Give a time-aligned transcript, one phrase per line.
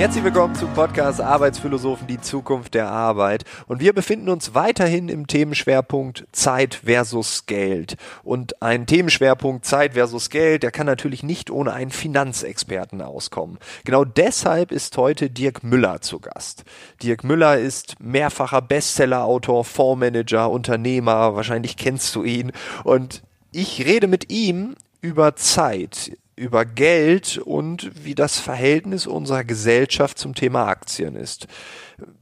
[0.00, 3.44] Herzlich willkommen zum Podcast Arbeitsphilosophen, die Zukunft der Arbeit.
[3.66, 7.98] Und wir befinden uns weiterhin im Themenschwerpunkt Zeit versus Geld.
[8.22, 13.58] Und ein Themenschwerpunkt Zeit versus Geld, der kann natürlich nicht ohne einen Finanzexperten auskommen.
[13.84, 16.64] Genau deshalb ist heute Dirk Müller zu Gast.
[17.02, 22.52] Dirk Müller ist mehrfacher Bestsellerautor, Fondsmanager, Unternehmer, wahrscheinlich kennst du ihn.
[22.84, 30.18] Und ich rede mit ihm über Zeit, über Geld und wie das Verhältnis unserer Gesellschaft
[30.18, 31.46] zum Thema Aktien ist.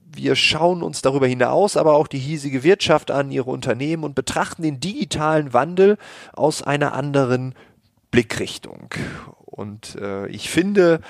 [0.05, 4.63] Wir schauen uns darüber hinaus aber auch die hiesige Wirtschaft an, ihre Unternehmen und betrachten
[4.63, 5.99] den digitalen Wandel
[6.33, 7.55] aus einer anderen
[8.11, 8.91] Blickrichtung.
[9.37, 11.01] Und äh, ich finde,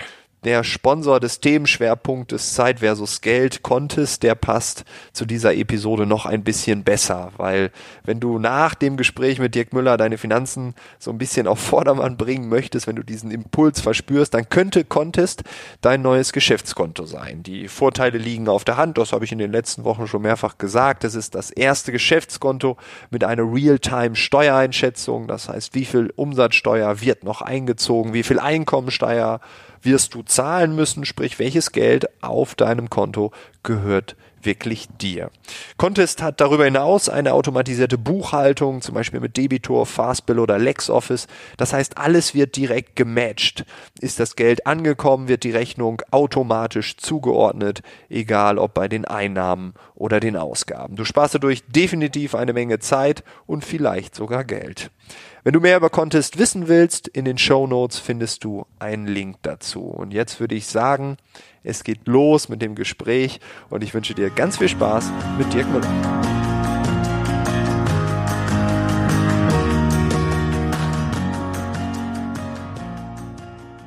[0.44, 6.44] der Sponsor des Themenschwerpunktes Zeit versus Geld, Contest, der passt zu dieser Episode noch ein
[6.44, 7.70] bisschen besser, weil
[8.04, 12.16] wenn du nach dem Gespräch mit Dirk Müller deine Finanzen so ein bisschen auf Vordermann
[12.16, 15.42] bringen möchtest, wenn du diesen Impuls verspürst, dann könnte Contest
[15.80, 17.42] dein neues Geschäftskonto sein.
[17.42, 20.58] Die Vorteile liegen auf der Hand, das habe ich in den letzten Wochen schon mehrfach
[20.58, 21.02] gesagt.
[21.04, 22.76] Es ist das erste Geschäftskonto
[23.10, 29.40] mit einer Real-Time-Steuereinschätzung, das heißt, wie viel Umsatzsteuer wird noch eingezogen, wie viel Einkommensteuer
[29.82, 35.30] wirst du zahlen müssen, sprich welches Geld auf deinem Konto gehört wirklich dir.
[35.76, 41.26] Contest hat darüber hinaus eine automatisierte Buchhaltung, zum Beispiel mit Debitor, Fastbill oder LexOffice.
[41.56, 43.64] Das heißt, alles wird direkt gematcht.
[44.00, 50.20] Ist das Geld angekommen, wird die Rechnung automatisch zugeordnet, egal ob bei den Einnahmen oder
[50.20, 50.96] den Ausgaben.
[50.96, 54.90] Du sparst dadurch definitiv eine Menge Zeit und vielleicht sogar Geld.
[55.48, 59.38] Wenn du mehr über Contest wissen willst, in den Show Notes findest du einen Link
[59.40, 59.80] dazu.
[59.80, 61.16] Und jetzt würde ich sagen,
[61.62, 63.40] es geht los mit dem Gespräch
[63.70, 65.88] und ich wünsche dir ganz viel Spaß mit Dirk Müller.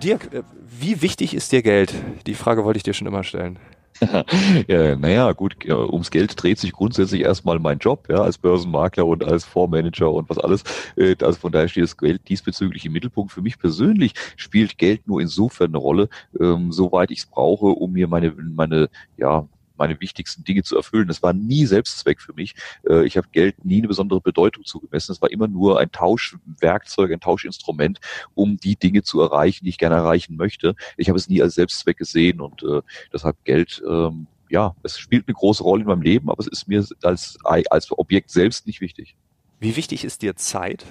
[0.01, 1.93] Dirk, äh, wie wichtig ist dir Geld?
[2.25, 3.59] Die Frage wollte ich dir schon immer stellen.
[4.67, 9.23] ja, naja, gut, ums Geld dreht sich grundsätzlich erstmal mein Job, ja, als Börsenmakler und
[9.23, 10.63] als Fondsmanager und was alles.
[10.95, 13.31] Äh, also von daher steht das Geld diesbezüglich im Mittelpunkt.
[13.31, 16.09] Für mich persönlich spielt Geld nur insofern eine Rolle,
[16.39, 19.47] ähm, soweit ich es brauche, um mir meine, meine, ja,
[19.81, 21.07] meine wichtigsten Dinge zu erfüllen.
[21.07, 22.55] Das war nie Selbstzweck für mich.
[22.87, 25.11] Äh, ich habe Geld nie eine besondere Bedeutung zugemessen.
[25.11, 27.99] Es war immer nur ein Tauschwerkzeug, ein Tauschinstrument,
[28.35, 30.75] um die Dinge zu erreichen, die ich gerne erreichen möchte.
[30.97, 32.81] Ich habe es nie als Selbstzweck gesehen und äh,
[33.11, 36.67] deshalb Geld ähm, ja, es spielt eine große Rolle in meinem Leben, aber es ist
[36.67, 39.15] mir als, als Objekt selbst nicht wichtig.
[39.61, 40.85] Wie wichtig ist dir Zeit?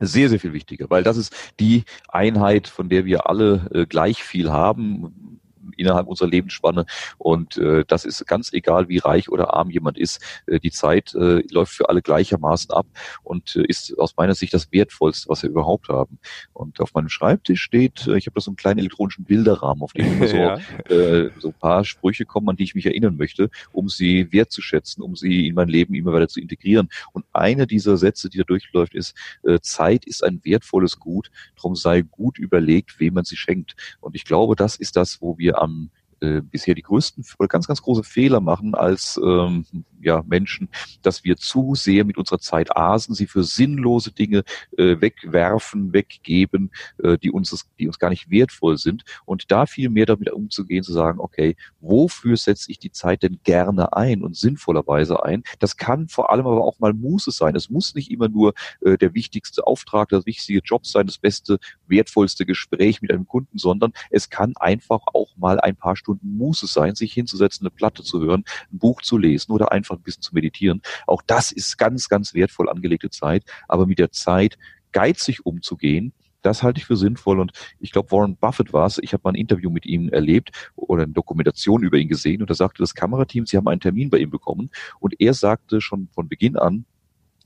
[0.00, 4.24] Sehr, sehr viel wichtiger, weil das ist die Einheit, von der wir alle äh, gleich
[4.24, 5.40] viel haben
[5.76, 6.86] innerhalb unserer Lebensspanne.
[7.18, 10.20] Und äh, das ist ganz egal, wie reich oder arm jemand ist.
[10.46, 12.86] Äh, die Zeit äh, läuft für alle gleichermaßen ab
[13.22, 16.18] und äh, ist aus meiner Sicht das Wertvollste, was wir überhaupt haben.
[16.52, 19.92] Und auf meinem Schreibtisch steht, äh, ich habe da so einen kleinen elektronischen Bilderrahmen, auf
[19.92, 20.58] dem immer so, ja.
[20.88, 25.02] äh, so ein paar Sprüche kommen, an die ich mich erinnern möchte, um sie wertzuschätzen,
[25.02, 26.88] um sie in mein Leben immer weiter zu integrieren.
[27.12, 31.76] Und eine dieser Sätze, die da durchläuft, ist, äh, Zeit ist ein wertvolles Gut, darum
[31.76, 33.76] sei gut überlegt, wem man sie schenkt.
[34.00, 35.90] Und ich glaube, das ist das, wo wir am
[36.24, 39.64] äh, bisher die größten oder ganz, ganz große Fehler machen als ähm,
[40.00, 40.68] ja, Menschen,
[41.02, 44.44] dass wir zu sehr mit unserer Zeit asen, sie für sinnlose Dinge
[44.76, 46.70] äh, wegwerfen, weggeben,
[47.02, 49.04] äh, die, uns, die uns gar nicht wertvoll sind.
[49.24, 53.40] Und da viel mehr damit umzugehen, zu sagen, okay, wofür setze ich die Zeit denn
[53.44, 55.42] gerne ein und sinnvollerweise ein?
[55.58, 57.56] Das kann vor allem aber auch mal Muße sein.
[57.56, 61.58] Es muss nicht immer nur äh, der wichtigste Auftrag, das wichtige Job sein, das beste,
[61.86, 66.66] wertvollste Gespräch mit einem Kunden, sondern es kann einfach auch mal ein paar Stunden Muße
[66.66, 70.22] sein, sich hinzusetzen, eine Platte zu hören, ein Buch zu lesen oder einfach ein bisschen
[70.22, 70.82] zu meditieren.
[71.06, 73.44] Auch das ist ganz, ganz wertvoll angelegte Zeit.
[73.68, 74.58] Aber mit der Zeit
[74.92, 76.12] geizig umzugehen,
[76.44, 78.98] das halte ich für sinnvoll und ich glaube, Warren Buffett war es.
[78.98, 82.50] Ich habe mal ein Interview mit ihm erlebt oder eine Dokumentation über ihn gesehen und
[82.50, 84.70] da sagte das Kamerateam, sie haben einen Termin bei ihm bekommen
[85.00, 86.84] und er sagte schon von Beginn an,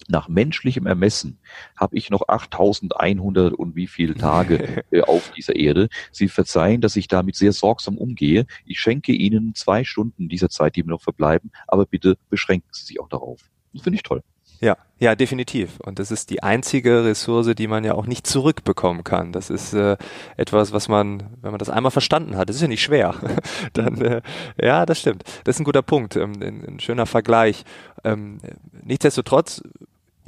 [0.06, 1.38] nach menschlichem Ermessen
[1.76, 5.88] habe ich noch 8100 und wie viele Tage äh, auf dieser Erde.
[6.12, 8.46] Sie verzeihen, dass ich damit sehr sorgsam umgehe.
[8.64, 12.84] Ich schenke Ihnen zwei Stunden dieser Zeit, die mir noch verbleiben, aber bitte beschränken Sie
[12.84, 13.40] sich auch darauf.
[13.72, 14.22] Das finde ich toll.
[14.61, 15.78] Ja, ja, definitiv.
[15.81, 19.31] Und das ist die einzige Ressource, die man ja auch nicht zurückbekommen kann.
[19.31, 19.96] Das ist äh,
[20.37, 23.14] etwas, was man, wenn man das einmal verstanden hat, das ist ja nicht schwer.
[23.72, 24.22] Dann, äh,
[24.61, 25.22] ja, das stimmt.
[25.44, 27.64] Das ist ein guter Punkt, ähm, ein, ein, schöner Vergleich.
[28.02, 28.38] Ähm,
[28.82, 29.62] nichtsdestotrotz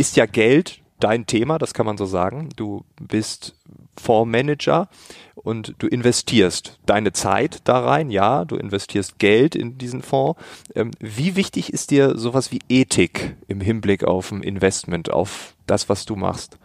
[0.00, 2.48] ist ja Geld dein Thema, das kann man so sagen.
[2.56, 3.54] Du bist
[3.98, 4.88] Fondsmanager
[5.34, 10.40] und du investierst deine Zeit da rein, ja, du investierst Geld in diesen Fonds.
[10.74, 15.90] Ähm, wie wichtig ist dir sowas wie Ethik im Hinblick auf ein Investment, auf das,
[15.90, 16.58] was du machst?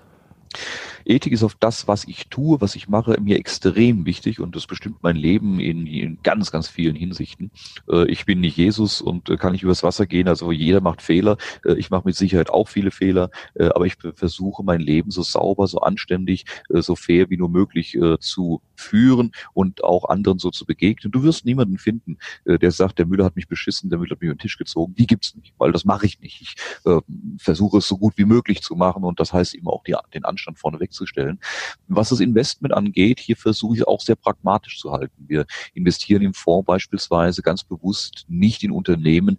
[1.05, 4.65] Ethik ist auf das, was ich tue, was ich mache, mir extrem wichtig und das
[4.65, 7.51] bestimmt mein Leben in, in ganz, ganz vielen Hinsichten.
[7.89, 11.01] Äh, ich bin nicht Jesus und äh, kann nicht übers Wasser gehen, also jeder macht
[11.01, 11.37] Fehler.
[11.63, 15.21] Äh, ich mache mit Sicherheit auch viele Fehler, äh, aber ich versuche mein Leben so
[15.21, 20.39] sauber, so anständig, äh, so fair wie nur möglich äh, zu führen und auch anderen
[20.39, 21.11] so zu begegnen.
[21.11, 24.27] Du wirst niemanden finden, der sagt, der Müller hat mich beschissen, der Müller hat mich
[24.27, 24.95] über den Tisch gezogen.
[24.95, 26.41] Die gibt's nicht, weil das mache ich nicht.
[26.41, 26.55] Ich
[27.37, 30.25] versuche es so gut wie möglich zu machen und das heißt eben auch die, den
[30.25, 30.59] Anstand
[30.95, 31.39] wegzustellen.
[31.87, 35.25] Was das Investment angeht, hier versuche ich auch sehr pragmatisch zu halten.
[35.27, 39.37] Wir investieren im Fonds beispielsweise ganz bewusst nicht in Unternehmen,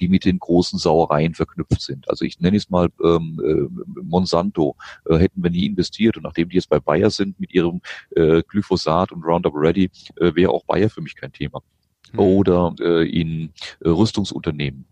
[0.00, 2.08] die mit den großen Sauereien verknüpft sind.
[2.08, 6.16] Also ich nenne es mal ähm, äh, Monsanto, äh, hätten wir nie investiert.
[6.16, 7.80] Und nachdem die jetzt bei Bayer sind mit ihrem
[8.16, 11.62] äh, Glyphosat und Roundup Ready, äh, wäre auch Bayer für mich kein Thema.
[12.12, 12.18] Mhm.
[12.18, 14.86] Oder äh, in äh, Rüstungsunternehmen.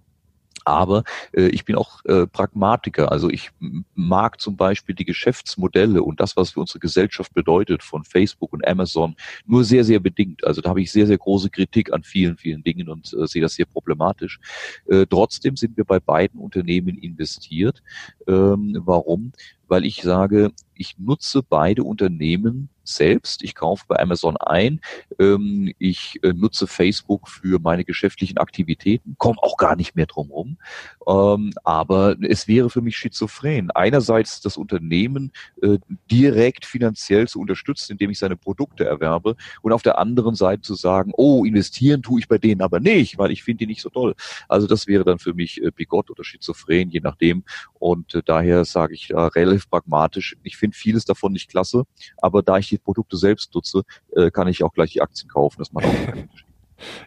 [0.65, 3.11] Aber äh, ich bin auch äh, Pragmatiker.
[3.13, 3.51] Also ich
[3.95, 8.67] mag zum Beispiel die Geschäftsmodelle und das, was für unsere Gesellschaft bedeutet von Facebook und
[8.67, 9.17] Amazon,
[9.47, 10.45] nur sehr, sehr bedingt.
[10.45, 13.43] Also da habe ich sehr, sehr große Kritik an vielen, vielen Dingen und äh, sehe
[13.43, 14.39] das sehr problematisch.
[14.87, 17.83] Äh, trotzdem sind wir bei beiden Unternehmen investiert.
[18.27, 19.33] Ähm, warum?
[19.73, 23.43] Weil ich sage, ich nutze beide Unternehmen selbst.
[23.43, 24.81] Ich kaufe bei Amazon ein.
[25.19, 30.31] Ähm, ich äh, nutze Facebook für meine geschäftlichen Aktivitäten, komme auch gar nicht mehr drum
[30.31, 30.59] rum.
[31.07, 33.71] Ähm, aber es wäre für mich schizophren.
[33.71, 35.33] Einerseits das Unternehmen
[35.63, 35.79] äh,
[36.11, 40.75] direkt finanziell zu unterstützen, indem ich seine Produkte erwerbe und auf der anderen Seite zu
[40.75, 43.91] sagen, oh, investieren tue ich bei denen aber nicht, weil ich finde die nicht so
[43.91, 44.15] toll.
[44.49, 47.45] Also das wäre dann für mich äh, bigott oder schizophren, je nachdem.
[47.75, 49.29] Und äh, daher sage ich da
[49.63, 51.85] relativ pragmatisch, ich finde vieles davon nicht klasse,
[52.19, 53.83] aber da ich die Produkte selbst nutze,
[54.15, 55.57] äh, kann ich auch gleich die Aktien kaufen.
[55.59, 56.29] Das macht auch keinen.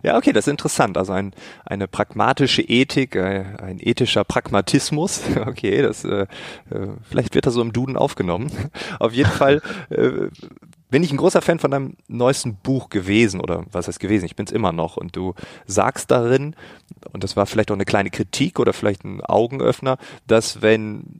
[0.04, 0.98] Ja, okay, das ist interessant.
[0.98, 1.34] Also ein,
[1.66, 5.22] eine pragmatische Ethik, äh, ein ethischer Pragmatismus.
[5.46, 6.28] Okay, das äh,
[6.72, 8.50] äh, vielleicht wird er so im Duden aufgenommen.
[9.00, 9.62] Auf jeden Fall
[10.90, 14.26] bin ich ein großer Fan von deinem neuesten Buch gewesen oder was heißt gewesen?
[14.26, 15.34] Ich bin es immer noch und du
[15.66, 16.56] sagst darin
[17.12, 21.18] und das war vielleicht auch eine kleine Kritik oder vielleicht ein Augenöffner, dass wenn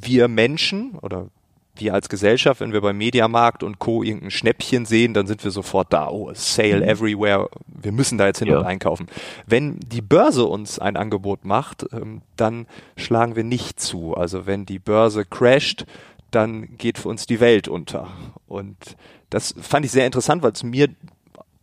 [0.00, 1.28] wir Menschen oder
[1.76, 4.02] wir als Gesellschaft, wenn wir beim Mediamarkt und Co.
[4.02, 6.82] irgendein Schnäppchen sehen, dann sind wir sofort da, oh, Sale mhm.
[6.82, 8.58] everywhere, wir müssen da jetzt hin ja.
[8.58, 9.06] und einkaufen.
[9.46, 14.14] Wenn die Börse uns ein Angebot macht, ähm, dann schlagen wir nicht zu.
[14.14, 15.84] Also wenn die Börse crasht,
[16.30, 18.08] dann geht für uns die Welt unter.
[18.46, 18.96] Und
[19.30, 20.88] das fand ich sehr interessant, weil es mir,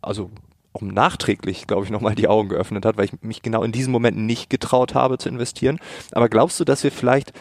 [0.02, 0.30] also
[0.74, 3.92] auch nachträglich, glaube ich, nochmal die Augen geöffnet hat, weil ich mich genau in diesem
[3.92, 5.78] Moment nicht getraut habe zu investieren.
[6.12, 7.32] Aber glaubst du, dass wir vielleicht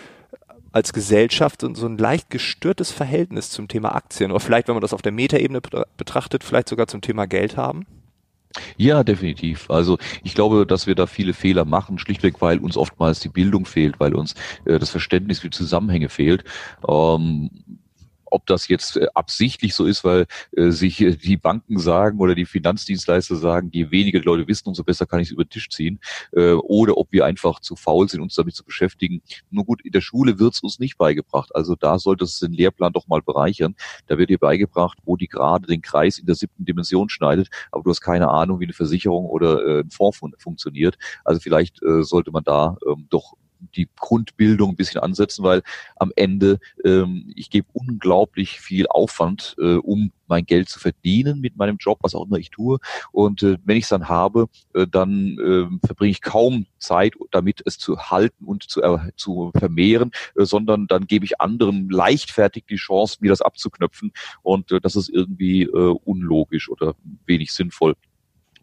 [0.93, 5.01] Gesellschaft so ein leicht gestörtes Verhältnis zum Thema Aktien oder vielleicht, wenn man das auf
[5.01, 5.61] der Metaebene
[5.97, 7.85] betrachtet, vielleicht sogar zum Thema Geld haben?
[8.77, 9.69] Ja, definitiv.
[9.69, 13.65] Also ich glaube, dass wir da viele Fehler machen, schlichtweg, weil uns oftmals die Bildung
[13.65, 14.35] fehlt, weil uns
[14.65, 16.43] äh, das Verständnis für Zusammenhänge fehlt.
[16.87, 17.49] Ähm,
[18.31, 20.25] ob das jetzt äh, absichtlich so ist, weil
[20.55, 24.67] äh, sich äh, die Banken sagen oder die Finanzdienstleister sagen, je weniger die Leute wissen,
[24.69, 25.99] umso besser kann ich es über den Tisch ziehen,
[26.33, 29.21] äh, oder ob wir einfach zu faul sind, uns damit zu beschäftigen.
[29.49, 31.53] Nur gut, in der Schule wird es uns nicht beigebracht.
[31.55, 33.75] Also da sollte es den Lehrplan doch mal bereichern.
[34.07, 37.83] Da wird dir beigebracht, wo die gerade den Kreis in der siebten Dimension schneidet, aber
[37.83, 40.97] du hast keine Ahnung, wie eine Versicherung oder äh, ein Fonds fun funktioniert.
[41.23, 43.33] Also vielleicht äh, sollte man da ähm, doch
[43.75, 45.61] die Grundbildung ein bisschen ansetzen, weil
[45.95, 51.57] am Ende ähm, ich gebe unglaublich viel Aufwand, äh, um mein Geld zu verdienen mit
[51.57, 52.79] meinem Job, was auch immer ich tue.
[53.11, 57.61] Und äh, wenn ich es dann habe, äh, dann äh, verbringe ich kaum Zeit damit,
[57.65, 62.65] es zu halten und zu, äh, zu vermehren, äh, sondern dann gebe ich anderen leichtfertig
[62.69, 64.13] die Chance, mir das abzuknöpfen.
[64.41, 66.95] Und äh, das ist irgendwie äh, unlogisch oder
[67.25, 67.95] wenig sinnvoll.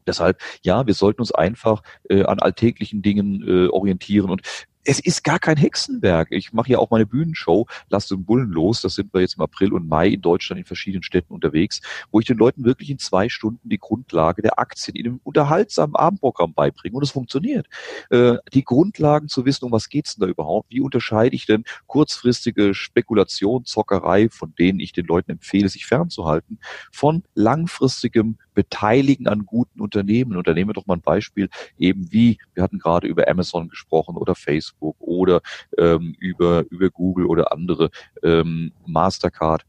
[0.08, 4.30] Deshalb, ja, wir sollten uns einfach äh, an alltäglichen Dingen äh, orientieren.
[4.30, 4.40] Und
[4.88, 6.28] es ist gar kein Hexenwerk.
[6.30, 8.80] Ich mache ja auch meine Bühnenshow, Lasst den Bullen los.
[8.80, 12.20] Das sind wir jetzt im April und Mai in Deutschland in verschiedenen Städten unterwegs, wo
[12.20, 16.54] ich den Leuten wirklich in zwei Stunden die Grundlage der Aktien in einem unterhaltsamen Abendprogramm
[16.54, 16.96] beibringe.
[16.96, 17.66] Und es funktioniert.
[18.08, 20.70] Äh, die Grundlagen zu wissen, um was geht's denn da überhaupt?
[20.70, 26.60] Wie unterscheide ich denn kurzfristige Spekulation, Zockerei, von denen ich den Leuten empfehle, sich fernzuhalten,
[26.90, 30.36] von langfristigem beteiligen an guten Unternehmen.
[30.36, 31.48] Und da nehmen wir doch mal ein Beispiel,
[31.78, 35.42] eben wie, wir hatten gerade über Amazon gesprochen oder Facebook oder
[35.78, 37.90] ähm, über, über Google oder andere
[38.24, 39.64] ähm, Mastercard.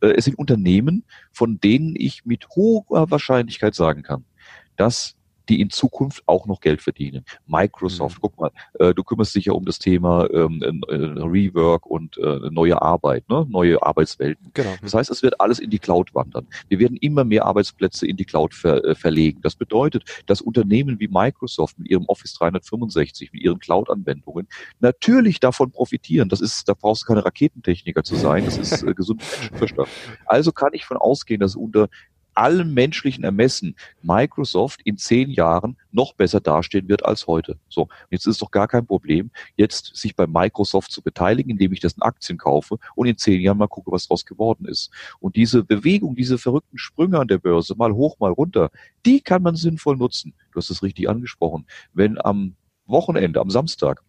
[0.00, 4.24] Äh, es sind Unternehmen, von denen ich mit hoher Wahrscheinlichkeit sagen kann,
[4.74, 5.14] dass
[5.48, 7.24] die in Zukunft auch noch Geld verdienen.
[7.46, 8.20] Microsoft, mhm.
[8.20, 12.50] guck mal, äh, du kümmerst dich ja um das Thema ähm, äh, Rework und äh,
[12.50, 13.46] neue Arbeit, ne?
[13.48, 14.50] neue Arbeitswelten.
[14.54, 14.74] Genau.
[14.82, 16.46] Das heißt, es wird alles in die Cloud wandern.
[16.68, 19.40] Wir werden immer mehr Arbeitsplätze in die Cloud ver äh, verlegen.
[19.42, 24.48] Das bedeutet, dass Unternehmen wie Microsoft mit ihrem Office 365, mit ihren Cloud-Anwendungen
[24.80, 26.28] natürlich davon profitieren.
[26.28, 28.44] Das ist, da brauchst du keine Raketentechniker zu sein.
[28.44, 29.88] Das ist äh, gesunder Menschenverstand.
[30.26, 31.88] Also kann ich von ausgehen, dass unter
[32.34, 37.58] allem menschlichen Ermessen Microsoft in zehn Jahren noch besser dastehen wird als heute.
[37.68, 41.72] So, jetzt ist es doch gar kein Problem, jetzt sich bei Microsoft zu beteiligen, indem
[41.72, 44.90] ich das in Aktien kaufe und in zehn Jahren mal gucke, was daraus geworden ist.
[45.20, 48.70] Und diese Bewegung, diese verrückten Sprünge an der Börse, mal hoch, mal runter,
[49.04, 50.34] die kann man sinnvoll nutzen.
[50.52, 51.66] Du hast es richtig angesprochen.
[51.92, 54.02] Wenn am Wochenende, am Samstag,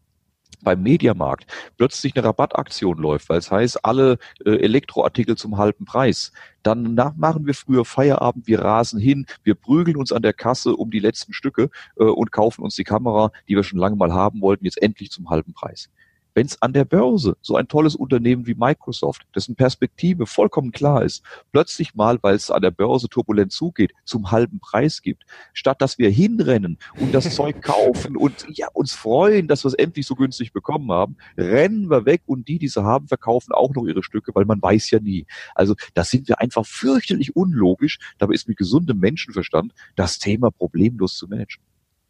[0.63, 1.46] beim Mediamarkt
[1.77, 6.32] plötzlich eine Rabattaktion läuft, weil es heißt, alle äh, Elektroartikel zum halben Preis,
[6.63, 10.91] dann machen wir früher Feierabend, wir rasen hin, wir prügeln uns an der Kasse um
[10.91, 14.41] die letzten Stücke äh, und kaufen uns die Kamera, die wir schon lange mal haben
[14.41, 15.89] wollten, jetzt endlich zum halben Preis
[16.33, 21.03] wenn es an der Börse so ein tolles Unternehmen wie Microsoft, dessen Perspektive vollkommen klar
[21.03, 25.23] ist, plötzlich mal, weil es an der Börse turbulent zugeht, zum halben Preis gibt,
[25.53, 29.73] statt dass wir hinrennen und das Zeug kaufen und ja uns freuen, dass wir es
[29.73, 33.73] endlich so günstig bekommen haben, rennen wir weg und die, die sie haben, verkaufen auch
[33.73, 35.25] noch ihre Stücke, weil man weiß ja nie.
[35.55, 37.99] Also da sind wir einfach fürchterlich unlogisch.
[38.17, 41.63] Dabei ist mit gesundem Menschenverstand das Thema problemlos zu managen.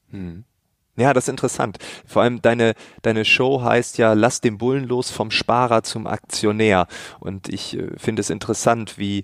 [0.10, 0.46] Hm.
[0.96, 1.80] Ja, das ist interessant.
[2.06, 6.88] Vor allem deine, deine Show heißt ja Lass den Bullen los vom Sparer zum Aktionär.
[7.20, 9.24] Und ich äh, finde es interessant, wie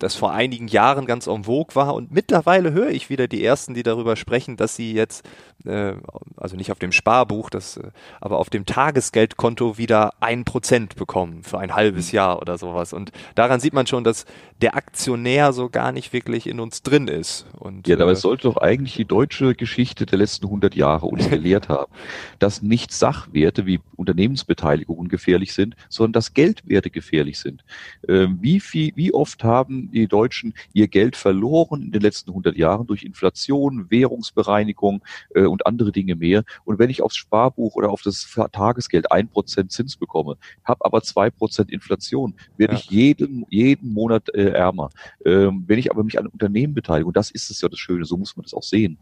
[0.00, 3.74] das vor einigen Jahren ganz en vogue war und mittlerweile höre ich wieder die ersten,
[3.74, 5.28] die darüber sprechen, dass sie jetzt,
[5.64, 5.92] äh,
[6.36, 7.90] also nicht auf dem Sparbuch, das, äh,
[8.20, 12.16] aber auf dem Tagesgeldkonto wieder ein Prozent bekommen für ein halbes mhm.
[12.16, 12.92] Jahr oder sowas.
[12.92, 14.24] Und daran sieht man schon, dass
[14.62, 17.46] der Aktionär so gar nicht wirklich in uns drin ist.
[17.58, 21.28] Und, ja, dabei äh, sollte doch eigentlich die deutsche Geschichte der letzten 100 Jahre uns
[21.30, 21.92] gelehrt haben,
[22.38, 27.64] dass nicht Sachwerte wie Unternehmensbeteiligungen gefährlich sind, sondern dass Geldwerte gefährlich sind.
[28.08, 32.56] Ähm, wie viel, wie oft haben die Deutschen ihr Geld verloren in den letzten 100
[32.56, 35.02] Jahren durch Inflation, Währungsbereinigung
[35.34, 36.44] äh, und andere Dinge mehr.
[36.64, 41.02] Und wenn ich aufs Sparbuch oder auf das Tagesgeld ein Prozent Zins bekomme, habe aber
[41.02, 42.78] zwei Prozent Inflation, werde ja.
[42.78, 44.90] ich jeden, jeden Monat äh, ärmer.
[45.24, 48.04] Ähm, wenn ich aber mich an Unternehmen beteilige, und das ist es ja das Schöne,
[48.04, 48.98] so muss man das auch sehen,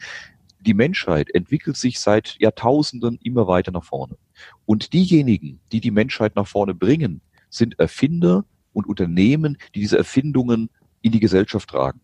[0.60, 4.16] die Menschheit entwickelt sich seit Jahrtausenden immer weiter nach vorne.
[4.66, 10.70] Und diejenigen, die die Menschheit nach vorne bringen, sind Erfinder und Unternehmen, die diese Erfindungen
[11.08, 12.00] in die Gesellschaft tragen.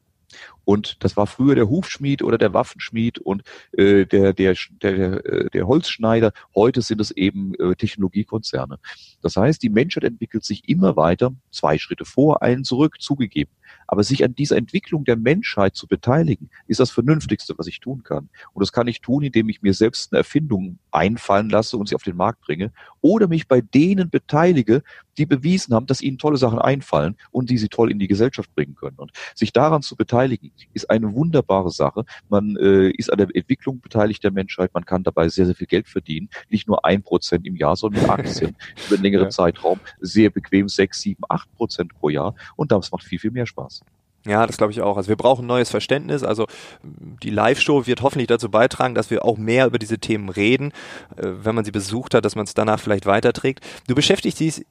[0.65, 3.43] Und das war früher der Hufschmied oder der Waffenschmied und
[3.73, 6.33] äh, der, der, der, äh, der Holzschneider.
[6.55, 8.79] Heute sind es eben äh, Technologiekonzerne.
[9.23, 13.51] Das heißt, die Menschheit entwickelt sich immer weiter, zwei Schritte vor, einen zurück, zugegeben.
[13.87, 18.03] Aber sich an dieser Entwicklung der Menschheit zu beteiligen, ist das Vernünftigste, was ich tun
[18.03, 18.29] kann.
[18.53, 21.95] Und das kann ich tun, indem ich mir selbst eine Erfindung einfallen lasse und sie
[21.95, 24.83] auf den Markt bringe oder mich bei denen beteilige,
[25.19, 28.55] die bewiesen haben, dass ihnen tolle Sachen einfallen und die sie toll in die Gesellschaft
[28.55, 28.99] bringen können.
[28.99, 32.05] Und sich daran zu beteiligen, ist eine wunderbare Sache.
[32.29, 34.73] Man äh, ist an der Entwicklung beteiligt der Menschheit.
[34.75, 36.29] Man kann dabei sehr, sehr viel Geld verdienen.
[36.51, 38.57] Nicht nur ein Prozent im Jahr, sondern mit Aktien
[38.87, 39.31] über einen längeren ja.
[39.31, 39.81] Zeitraum.
[40.01, 42.35] Sehr bequem sechs, sieben, acht Prozent pro Jahr.
[42.57, 43.83] Und das macht viel, viel mehr Spaß.
[44.27, 44.97] Ja, das glaube ich auch.
[44.97, 46.23] Also wir brauchen neues Verständnis.
[46.23, 46.47] Also
[46.83, 50.73] die Live-Show wird hoffentlich dazu beitragen, dass wir auch mehr über diese Themen reden,
[51.17, 53.61] äh, wenn man sie besucht hat, dass man es danach vielleicht weiterträgt.
[53.87, 54.65] Du beschäftigst dich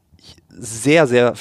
[0.49, 1.33] sehr, sehr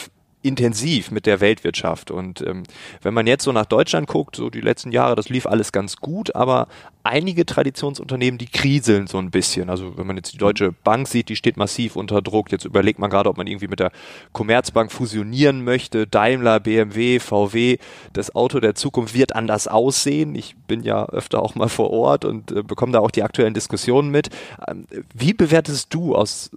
[0.43, 2.11] intensiv mit der Weltwirtschaft.
[2.11, 2.65] Und ähm,
[3.01, 5.97] wenn man jetzt so nach Deutschland guckt, so die letzten Jahre, das lief alles ganz
[5.97, 6.69] gut, aber
[7.05, 9.71] einige Traditionsunternehmen, die kriseln so ein bisschen.
[9.71, 12.53] Also wenn man jetzt die Deutsche Bank sieht, die steht massiv unter Druck.
[12.53, 13.91] Jetzt überlegt man gerade, ob man irgendwie mit der
[14.33, 16.07] Commerzbank fusionieren möchte.
[16.07, 17.79] Daimler, BMW, VW,
[18.13, 20.35] das Auto der Zukunft wird anders aussehen.
[20.35, 23.55] Ich bin ja öfter auch mal vor Ort und äh, bekomme da auch die aktuellen
[23.55, 24.31] Diskussionen mit.
[24.69, 26.51] Ähm, wie bewertest du aus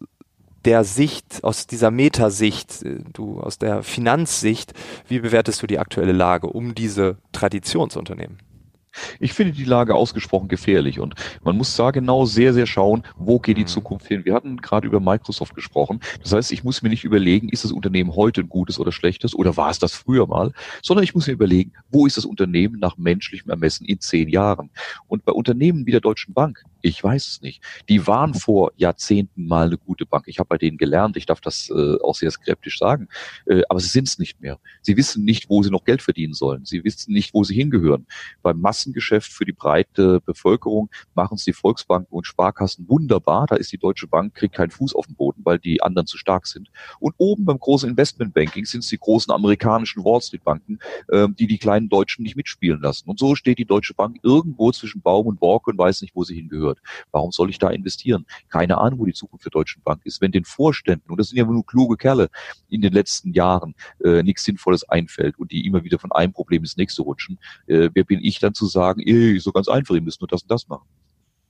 [0.66, 4.74] der Sicht, aus dieser Metasicht, äh, du aus der Finanzsicht,
[5.08, 8.38] wie bewertest du die aktuelle Lage um diese Traditionsunternehmen?
[9.20, 13.40] Ich finde die Lage ausgesprochen gefährlich und man muss da genau sehr, sehr schauen, wo
[13.40, 13.68] geht die mhm.
[13.68, 14.25] Zukunft hin.
[14.25, 16.00] Wir hatten gerade über Microsoft gesprochen.
[16.22, 19.36] Das heißt, ich muss mir nicht überlegen, ist das Unternehmen heute ein gutes oder schlechtes
[19.36, 22.80] oder war es das früher mal, sondern ich muss mir überlegen, wo ist das Unternehmen
[22.80, 24.70] nach menschlichem Ermessen in zehn Jahren.
[25.08, 27.64] Und bei Unternehmen wie der Deutschen Bank, ich weiß es nicht.
[27.90, 30.25] Die waren vor Jahrzehnten mal eine gute Bank.
[30.28, 33.08] Ich habe bei denen gelernt, ich darf das äh, auch sehr skeptisch sagen,
[33.48, 34.60] äh, aber sie sind es nicht mehr.
[34.82, 36.64] Sie wissen nicht, wo sie noch Geld verdienen sollen.
[36.66, 38.06] Sie wissen nicht, wo sie hingehören.
[38.44, 43.48] Beim Massen Kassengeschäft für die breite Bevölkerung machen es die Volksbanken und Sparkassen wunderbar.
[43.48, 46.18] Da ist die Deutsche Bank, kriegt keinen Fuß auf den Boden, weil die anderen zu
[46.18, 46.70] stark sind.
[47.00, 51.48] Und oben beim großen Investmentbanking sind es die großen amerikanischen Wall Street Banken, äh, die
[51.48, 53.10] die kleinen Deutschen nicht mitspielen lassen.
[53.10, 56.24] Und so steht die Deutsche Bank irgendwo zwischen Baum und Borke und weiß nicht, wo
[56.24, 56.80] sie hingehört.
[57.12, 58.25] Warum soll ich da investieren?
[58.50, 60.22] Keine Ahnung, wo die Zukunft der Deutschen Bank ist.
[60.22, 62.30] Wenn den Vorständen, und das sind ja nur kluge Kerle,
[62.70, 63.74] in den letzten Jahren
[64.04, 67.89] äh, nichts Sinnvolles einfällt und die immer wieder von einem Problem ins nächste rutschen, äh,
[67.94, 70.51] wer bin ich dann zu sagen, ey, so ganz einfach, ihr müsst nur das und
[70.51, 70.88] das machen.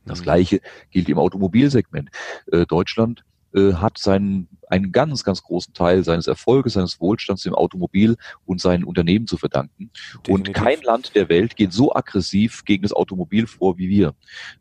[0.06, 0.24] Das mhm.
[0.24, 2.10] Gleiche gilt im Automobilsegment.
[2.52, 3.26] Äh, Deutschland
[3.56, 8.62] äh, hat seinen einen ganz, ganz großen Teil seines Erfolges, seines Wohlstands dem Automobil und
[8.62, 9.92] seinen Unternehmen zu verdanken.
[10.26, 10.30] Definitiv.
[10.30, 14.16] Und kein Land der Welt geht so aggressiv gegen das Automobil vor wie wir.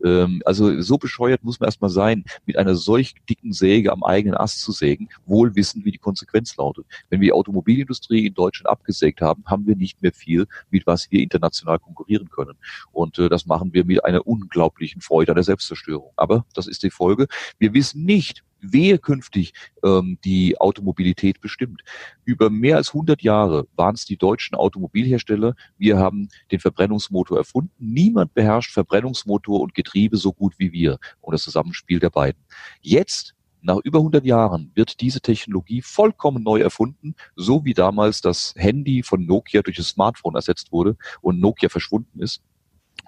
[0.04, 4.36] Ähm, also so bescheuert muss man erstmal sein, mit einer solch dicken Säge am eigenen
[4.36, 6.86] Ast zu sägen, wohl wissend, wie die Konsequenz lautet.
[7.08, 11.10] Wenn wir die Automobilindustrie in Deutschland abgesägt haben, haben wir nicht mehr viel, mit was
[11.10, 12.56] wir international konkurrieren können.
[12.92, 16.12] Und äh, das machen wir mit einer unglaublichen Freude an der Selbstzerstörung.
[16.16, 17.26] Aber das ist die Folge.
[17.58, 19.52] Wir wissen nicht, wer künftig
[19.82, 21.82] ähm, die Automobilität bestimmt.
[22.24, 25.54] Über mehr als 100 Jahre waren es die deutschen Automobilhersteller.
[25.76, 27.72] Wir haben den Verbrennungsmotor erfunden.
[27.78, 32.42] Niemand beherrscht Verbrennungsmotor und Getriebe so gut wie wir und das Zusammenspiel der beiden.
[32.80, 38.54] Jetzt nach über 100 Jahren wird diese Technologie vollkommen neu erfunden, so wie damals das
[38.56, 42.42] Handy von Nokia durch das Smartphone ersetzt wurde und Nokia verschwunden ist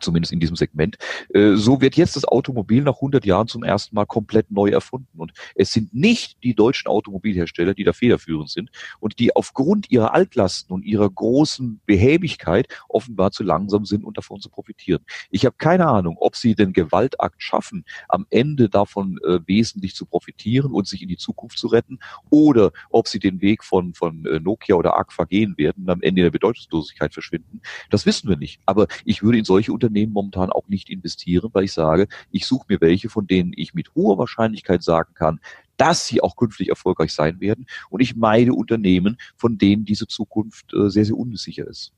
[0.00, 0.97] zumindest in diesem Segment.
[1.33, 5.19] Äh, so wird jetzt das Automobil nach 100 Jahren zum ersten Mal komplett neu erfunden.
[5.19, 10.15] Und es sind nicht die deutschen Automobilhersteller, die da federführend sind und die aufgrund ihrer
[10.15, 15.05] Altlasten und ihrer großen Behäbigkeit offenbar zu langsam sind und davon zu profitieren.
[15.31, 20.07] Ich habe keine Ahnung, ob sie den Gewaltakt schaffen, am Ende davon äh, wesentlich zu
[20.07, 21.99] profitieren und sich in die Zukunft zu retten
[22.31, 26.03] oder ob sie den Weg von, von äh, Nokia oder Agfa gehen werden und am
[26.03, 27.61] Ende in der Bedeutungslosigkeit verschwinden.
[27.91, 28.61] Das wissen wir nicht.
[28.67, 32.66] Aber ich würde in solche Unternehmen momentan auch nicht investieren, weil ich sage, ich suche
[32.69, 35.40] mir welche, von denen ich mit hoher Wahrscheinlichkeit sagen kann,
[35.76, 37.66] dass sie auch künftig erfolgreich sein werden.
[37.90, 41.93] Und ich meide Unternehmen, von denen diese Zukunft äh, sehr, sehr unsicher ist.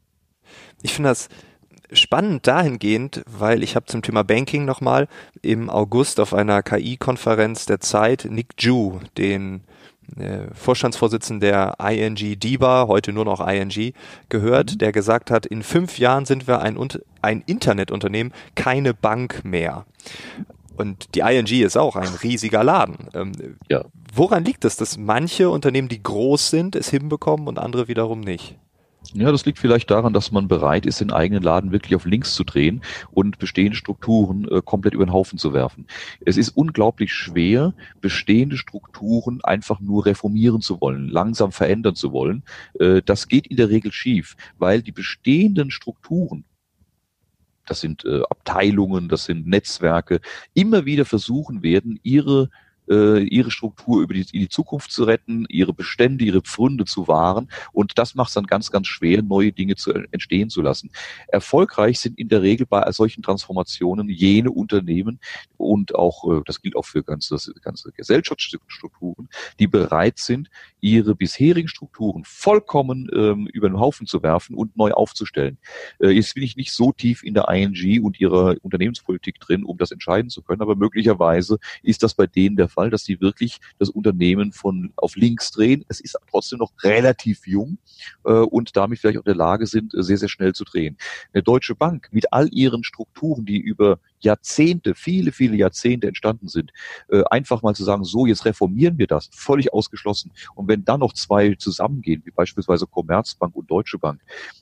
[0.83, 1.29] Ich finde das
[1.93, 5.09] spannend dahingehend, weil ich habe zum Thema Banking nochmal
[5.43, 9.63] im August auf einer KI-Konferenz der Zeit Nick Ju, den
[10.17, 13.93] äh, Vorstandsvorsitzenden der ING DIBA, heute nur noch ING,
[14.29, 14.79] gehört, mhm.
[14.79, 16.79] der gesagt hat, in fünf Jahren sind wir ein,
[17.23, 19.87] ein Internetunternehmen, keine Bank mehr.
[20.77, 23.09] Und die ING ist auch ein riesiger Laden.
[23.13, 23.33] Ähm,
[23.69, 23.85] ja.
[24.15, 28.57] Woran liegt es, dass manche Unternehmen, die groß sind, es hinbekommen und andere wiederum nicht?
[29.15, 32.35] Ja, das liegt vielleicht daran, dass man bereit ist, den eigenen Laden wirklich auf links
[32.35, 35.87] zu drehen und bestehende Strukturen äh, komplett über den Haufen zu werfen.
[36.27, 42.43] Es ist unglaublich schwer, bestehende Strukturen einfach nur reformieren zu wollen, langsam verändern zu wollen.
[42.79, 46.45] Äh, das geht in der Regel schief, weil die bestehenden Strukturen
[47.67, 50.21] das sind äh, Abteilungen, das sind Netzwerke,
[50.55, 52.49] immer wieder versuchen werden, ihre
[52.89, 57.49] ihre Struktur über die, in die Zukunft zu retten, ihre Bestände, ihre Pfründe zu wahren.
[57.73, 60.91] Und das macht es dann ganz, ganz schwer, neue Dinge zu entstehen zu lassen.
[61.29, 65.21] Erfolgreich sind in der Regel bei solchen Transformationen jene Unternehmen
[65.57, 70.49] und auch, äh, das gilt auch für ganze, ganze Gesellschaftsstrukturen, die bereit sind,
[70.81, 75.59] ihre bisherigen Strukturen vollkommen ähm, über den Haufen zu werfen und neu aufzustellen.
[76.01, 79.79] Äh, jetzt bin ich nicht so tief in der ING und ihrer Unternehmenspolitik drin, um
[79.79, 83.59] das entscheiden zu können, aber möglicherweise ist das bei denen der Fall, dass die wirklich
[83.79, 85.85] das Unternehmen von auf links drehen.
[85.89, 87.79] Es ist trotzdem noch relativ jung
[88.25, 90.97] äh, und damit vielleicht auch in der Lage sind, sehr, sehr schnell zu drehen.
[91.33, 96.73] Eine Deutsche Bank mit all ihren Strukturen, die über Jahrzehnte, viele, viele Jahrzehnte entstanden sind,
[97.09, 100.33] äh, einfach mal zu sagen, so, jetzt reformieren wir das, völlig ausgeschlossen.
[100.55, 104.21] Und wenn dann noch zwei zusammengehen, wie beispielsweise Commerzbank und Deutsche Bank,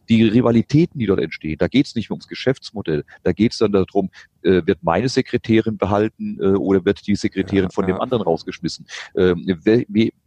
[0.08, 3.58] die Rivalitäten, die dort entstehen, da geht es nicht mehr ums Geschäftsmodell, da geht es
[3.58, 4.10] dann darum,
[4.42, 8.86] äh, wird meine Sekretärin behalten äh, oder wird die Sekretärin von dem anderen rausgeschmissen?
[9.16, 9.44] Ähm,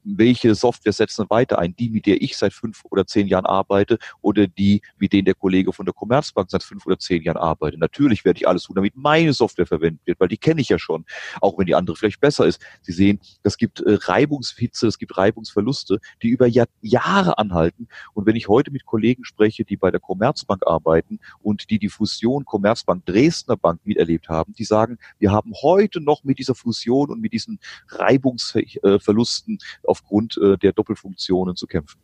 [0.04, 1.76] welche Software setzen weiter ein?
[1.76, 5.36] Die, mit der ich seit fünf oder zehn Jahren arbeite oder die, mit denen der
[5.36, 7.80] Kollege von der Commerzbank seit fünf oder zehn Jahren arbeitet?
[7.80, 10.80] Natürlich werde ich alles tun, damit meine Software verwendet wird, weil die kenne ich ja
[10.80, 11.06] schon,
[11.42, 12.62] auch wenn die andere vielleicht besser ist.
[12.82, 17.88] Sie sehen, es gibt äh, Reibungshitze, es gibt Reibungsverluste, die über Jahr, Jahre anhalten.
[18.14, 21.90] Und wenn ich heute mit Kollegen spreche, die bei der Commerzbank arbeiten und die die
[21.90, 27.10] Fusion Commerzbank Dresdner Bank miterlebt haben, die sagen, wir haben heute noch mit dieser Fusion
[27.10, 27.60] und mit diesen
[27.90, 29.60] Reibungsverlusten
[29.90, 32.00] aufgrund äh, der Doppelfunktionen zu kämpfen.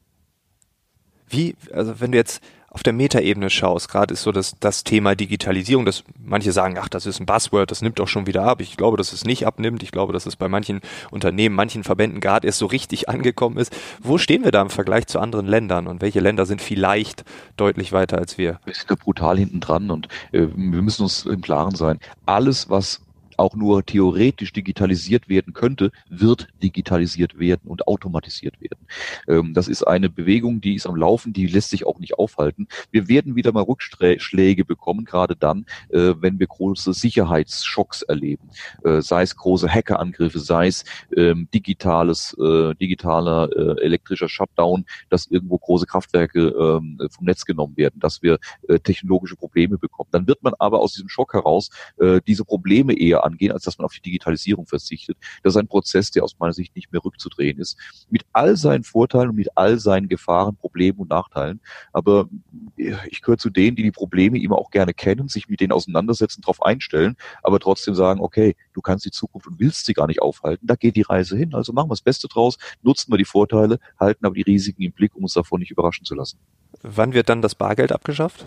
[1.27, 2.41] Wie, also wenn du jetzt
[2.75, 6.89] auf der Metaebene schaust, gerade ist so das, das Thema Digitalisierung, dass manche sagen, ach,
[6.89, 8.59] das ist ein Buzzword, das nimmt doch schon wieder ab.
[8.59, 9.81] Ich glaube, dass es nicht abnimmt.
[9.81, 13.73] Ich glaube, dass es bei manchen Unternehmen, manchen Verbänden gerade erst so richtig angekommen ist.
[14.01, 17.23] Wo stehen wir da im Vergleich zu anderen Ländern und welche Länder sind vielleicht
[17.55, 18.59] deutlich weiter als wir?
[18.65, 21.99] Wir sind da brutal hinten dran und äh, wir müssen uns im Klaren sein.
[22.25, 23.04] Alles, was
[23.39, 28.87] auch nur theoretisch digitalisiert werden könnte, wird digitalisiert werden und automatisiert werden.
[29.27, 32.67] Ähm, das ist eine Bewegung, die ist am Laufen, die lässt sich auch nicht aufhalten.
[32.91, 38.49] Wir werden wieder mal Rückschläge bekommen, gerade dann, äh, wenn wir große Sicherheitsschocks erleben,
[38.83, 45.27] äh, sei es große Hackerangriffe, sei es ähm, digitales, äh, digitaler äh, elektrischer Shutdown, dass
[45.27, 50.09] irgendwo große Kraftwerke ähm, vom Netz genommen werden, dass wir äh, technologische Probleme bekommen.
[50.11, 53.77] Dann wird man aber aus diesem Schock heraus äh, diese Probleme eher angehen, als dass
[53.77, 55.17] man auf die Digitalisierung verzichtet.
[55.43, 57.77] Das ist ein Prozess, der aus meiner Sicht nicht mehr rückzudrehen ist.
[58.09, 61.59] Mit all seinen Vorteilen und mit all seinen Gefahren, Problemen und Nachteilen.
[61.91, 62.29] Aber
[62.77, 66.41] ich gehöre zu denen, die die Probleme immer auch gerne kennen, sich mit denen auseinandersetzen,
[66.41, 70.21] darauf einstellen, aber trotzdem sagen, okay, du kannst die Zukunft und willst sie gar nicht
[70.21, 70.67] aufhalten.
[70.67, 71.53] Da geht die Reise hin.
[71.53, 74.91] Also machen wir das Beste draus, nutzen wir die Vorteile, halten aber die Risiken im
[74.91, 76.37] Blick, um uns davon nicht überraschen zu lassen.
[76.81, 78.45] Wann wird dann das Bargeld abgeschafft?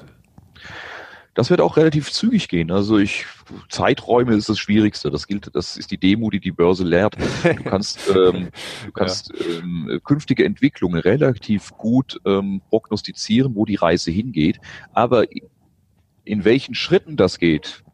[1.39, 2.73] Das wird auch relativ zügig gehen.
[2.73, 3.25] Also ich
[3.69, 5.09] Zeiträume ist das Schwierigste.
[5.09, 7.17] Das gilt, das ist die Demo, die die Börse lehrt.
[7.45, 8.49] Du kannst, ähm,
[8.85, 9.61] du kannst ja.
[9.61, 14.59] ähm, künftige Entwicklungen relativ gut ähm, prognostizieren, wo die Reise hingeht.
[14.93, 15.27] Aber
[16.25, 17.85] in welchen Schritten das geht,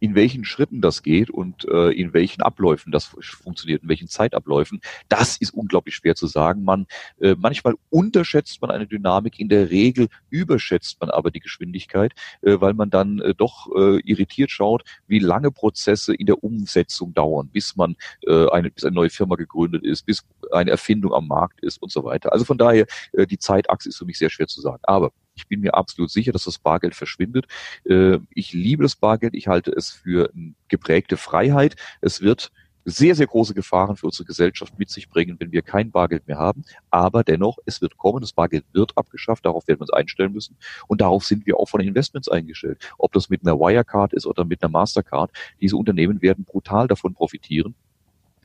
[0.00, 4.80] in welchen Schritten das geht und äh, in welchen Abläufen das funktioniert, in welchen Zeitabläufen,
[5.08, 6.64] das ist unglaublich schwer zu sagen.
[6.64, 6.86] Man
[7.20, 12.60] äh, manchmal unterschätzt man eine Dynamik, in der Regel überschätzt man aber die Geschwindigkeit, äh,
[12.60, 17.48] weil man dann äh, doch äh, irritiert schaut, wie lange Prozesse in der Umsetzung dauern,
[17.52, 21.60] bis man äh, eine, bis eine neue Firma gegründet ist, bis eine Erfindung am Markt
[21.60, 22.32] ist und so weiter.
[22.32, 24.80] Also von daher, äh, die Zeitachse ist für mich sehr schwer zu sagen.
[24.84, 27.46] Aber ich bin mir absolut sicher, dass das Bargeld verschwindet.
[27.84, 29.34] Äh, ich liebe das Bargeld.
[29.34, 30.30] Ich halte es für
[30.68, 31.76] geprägte Freiheit.
[32.00, 32.50] Es wird
[32.84, 36.38] sehr, sehr große Gefahren für unsere Gesellschaft mit sich bringen, wenn wir kein Bargeld mehr
[36.38, 36.64] haben.
[36.90, 40.56] Aber dennoch, es wird kommen, das Bargeld wird abgeschafft, darauf werden wir uns einstellen müssen.
[40.86, 42.90] Und darauf sind wir auch von Investments eingestellt.
[42.96, 47.14] Ob das mit einer Wirecard ist oder mit einer Mastercard, diese Unternehmen werden brutal davon
[47.14, 47.74] profitieren.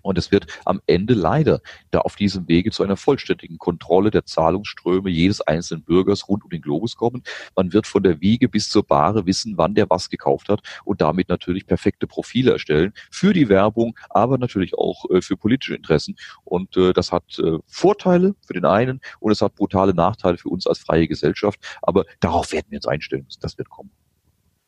[0.03, 4.25] Und es wird am Ende leider da auf diesem Wege zu einer vollständigen Kontrolle der
[4.25, 7.23] Zahlungsströme jedes einzelnen Bürgers rund um den Globus kommen.
[7.55, 11.01] Man wird von der Wiege bis zur Bahre wissen, wann der was gekauft hat und
[11.01, 16.15] damit natürlich perfekte Profile erstellen für die Werbung, aber natürlich auch äh, für politische Interessen.
[16.43, 20.49] Und äh, das hat äh, Vorteile für den einen und es hat brutale Nachteile für
[20.49, 21.59] uns als freie Gesellschaft.
[21.81, 23.39] Aber darauf werden wir uns einstellen müssen.
[23.41, 23.91] Das wird kommen.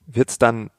[0.07, 0.69] Wird es dann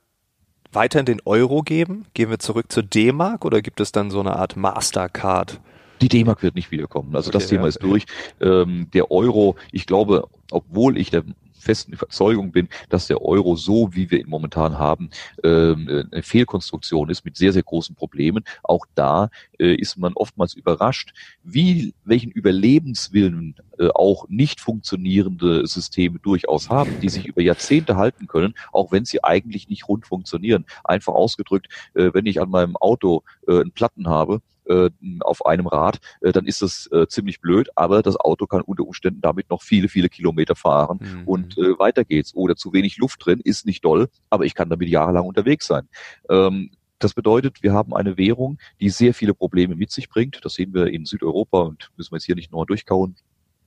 [0.76, 2.04] weiterhin den Euro geben?
[2.14, 5.60] Gehen wir zurück zur D-Mark oder gibt es dann so eine Art Mastercard?
[6.00, 7.16] Die D-Mark wird nicht wiederkommen.
[7.16, 7.68] Also okay, das Thema ja.
[7.68, 8.04] ist durch.
[8.40, 11.24] Ähm, der Euro, ich glaube, obwohl ich der
[11.66, 15.10] festen Überzeugung bin, dass der Euro so, wie wir ihn momentan haben,
[15.42, 18.44] ähm, eine Fehlkonstruktion ist mit sehr, sehr großen Problemen.
[18.62, 26.18] Auch da äh, ist man oftmals überrascht, wie, welchen Überlebenswillen äh, auch nicht funktionierende Systeme
[26.20, 30.64] durchaus haben, die sich über Jahrzehnte halten können, auch wenn sie eigentlich nicht rund funktionieren.
[30.84, 35.98] Einfach ausgedrückt, äh, wenn ich an meinem Auto einen Platten habe, äh, auf einem Rad,
[36.20, 39.62] äh, dann ist das äh, ziemlich blöd, aber das Auto kann unter Umständen damit noch
[39.62, 41.28] viele, viele Kilometer fahren mhm.
[41.28, 42.34] und äh, weiter geht's.
[42.34, 45.88] Oder zu wenig Luft drin, ist nicht doll, aber ich kann damit jahrelang unterwegs sein.
[46.28, 50.40] Ähm, das bedeutet, wir haben eine Währung, die sehr viele Probleme mit sich bringt.
[50.42, 53.16] Das sehen wir in Südeuropa und müssen wir jetzt hier nicht nur durchkauen.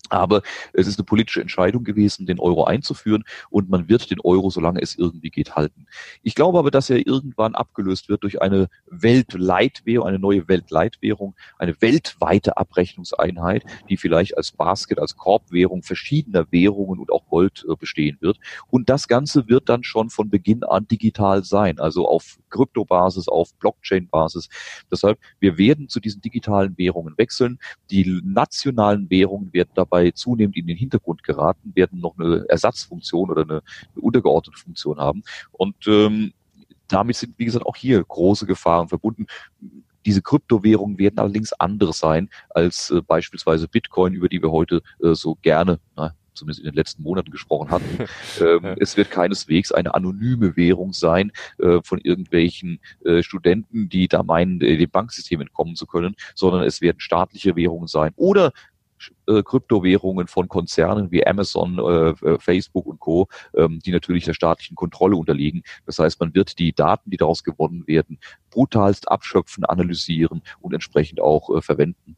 [0.09, 0.41] Aber
[0.73, 4.81] es ist eine politische Entscheidung gewesen, den Euro einzuführen und man wird den Euro, solange
[4.81, 5.85] es irgendwie geht, halten.
[6.23, 11.79] Ich glaube aber, dass er irgendwann abgelöst wird durch eine Weltleitwährung, eine neue Weltleitwährung, eine
[11.81, 18.17] weltweite Abrechnungseinheit, die vielleicht als Basket, als Korbwährung verschiedener Währungen und auch Gold äh, bestehen
[18.19, 18.39] wird.
[18.67, 23.53] Und das Ganze wird dann schon von Beginn an digital sein, also auf Kryptobasis, auf
[23.55, 24.49] Blockchain-Basis.
[24.91, 27.59] Deshalb, wir werden zu diesen digitalen Währungen wechseln.
[27.91, 33.29] Die nationalen Währungen werden dabei dabei zunehmend in den Hintergrund geraten, werden noch eine Ersatzfunktion
[33.29, 33.61] oder eine,
[33.93, 35.23] eine untergeordnete Funktion haben.
[35.51, 36.33] Und ähm,
[36.87, 39.27] damit sind, wie gesagt, auch hier große Gefahren verbunden.
[40.05, 45.13] Diese Kryptowährungen werden allerdings andere sein als äh, beispielsweise Bitcoin, über die wir heute äh,
[45.13, 48.05] so gerne, na, zumindest in den letzten Monaten gesprochen hatten.
[48.41, 54.23] ähm, es wird keineswegs eine anonyme Währung sein äh, von irgendwelchen äh, Studenten, die da
[54.23, 58.53] meinen, äh, dem Banksystem entkommen zu können, sondern es werden staatliche Währungen sein oder
[59.27, 64.33] äh, Kryptowährungen von Konzernen wie Amazon, äh, äh, Facebook und Co., ähm, die natürlich der
[64.33, 65.63] staatlichen Kontrolle unterliegen.
[65.85, 71.19] Das heißt, man wird die Daten, die daraus gewonnen werden, brutalst abschöpfen, analysieren und entsprechend
[71.21, 72.15] auch äh, verwenden.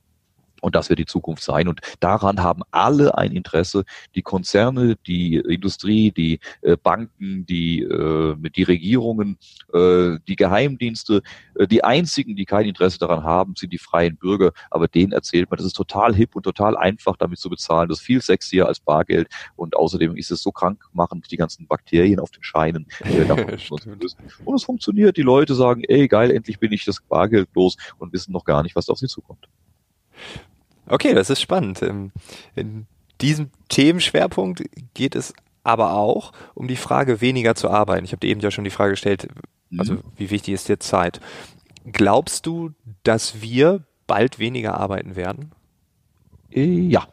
[0.62, 1.68] Und das wird die Zukunft sein.
[1.68, 3.84] Und daran haben alle ein Interesse.
[4.16, 9.38] Die Konzerne, die Industrie, die äh, Banken, die, äh, die Regierungen,
[9.74, 11.22] äh, die Geheimdienste.
[11.56, 14.52] Äh, die einzigen, die kein Interesse daran haben, sind die freien Bürger.
[14.70, 17.90] Aber denen erzählt man, das ist total hip und total einfach, damit zu bezahlen.
[17.90, 19.28] Das ist viel sexier als Bargeld.
[19.56, 22.88] Und außerdem ist es so krankmachend, die ganzen Bakterien auf den Scheinen.
[24.46, 25.18] Und es funktioniert.
[25.18, 28.64] Die Leute sagen, ey, geil, endlich bin ich das Bargeld los und wissen noch gar
[28.64, 29.48] nicht, was da auf sie zukommt.
[30.88, 31.82] Okay, das ist spannend.
[31.82, 32.12] Ähm,
[32.56, 32.88] in
[33.22, 34.64] diesem Themenschwerpunkt
[34.94, 38.06] geht es aber auch um die Frage, weniger zu arbeiten.
[38.06, 39.28] Ich habe dir eben ja schon die Frage gestellt,
[39.78, 40.04] also mhm.
[40.18, 41.22] wie wichtig ist dir Zeit?
[41.92, 42.72] Glaubst du,
[43.04, 45.52] dass wir bald weniger arbeiten werden?
[46.52, 47.08] Äh, ja,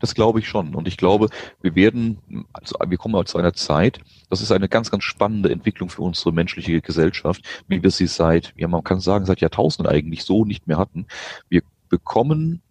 [0.00, 0.74] das glaube ich schon.
[0.74, 1.28] Und ich glaube,
[1.62, 5.50] wir werden, also wir kommen mal zu einer Zeit, das ist eine ganz, ganz spannende
[5.50, 9.92] Entwicklung für unsere menschliche Gesellschaft, wie wir sie seit, ja, man kann sagen, seit Jahrtausenden
[9.92, 11.06] eigentlich so nicht mehr hatten.
[11.48, 12.62] Wir bekommen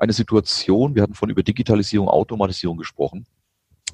[0.00, 3.26] eine Situation, wir hatten von über Digitalisierung, Automatisierung gesprochen,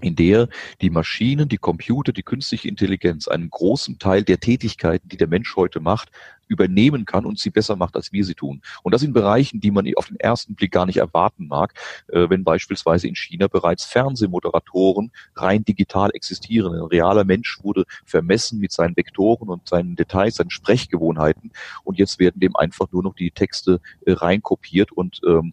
[0.00, 0.48] in der
[0.80, 5.56] die Maschinen, die Computer, die künstliche Intelligenz einen großen Teil der Tätigkeiten, die der Mensch
[5.56, 6.10] heute macht,
[6.48, 8.62] übernehmen kann und sie besser macht, als wir sie tun.
[8.82, 11.72] Und das in Bereichen, die man auf den ersten Blick gar nicht erwarten mag,
[12.08, 16.74] äh, wenn beispielsweise in China bereits Fernsehmoderatoren rein digital existieren.
[16.74, 21.52] Ein realer Mensch wurde vermessen mit seinen Vektoren und seinen Details, seinen Sprechgewohnheiten
[21.84, 25.52] und jetzt werden dem einfach nur noch die Texte äh, reinkopiert und ähm,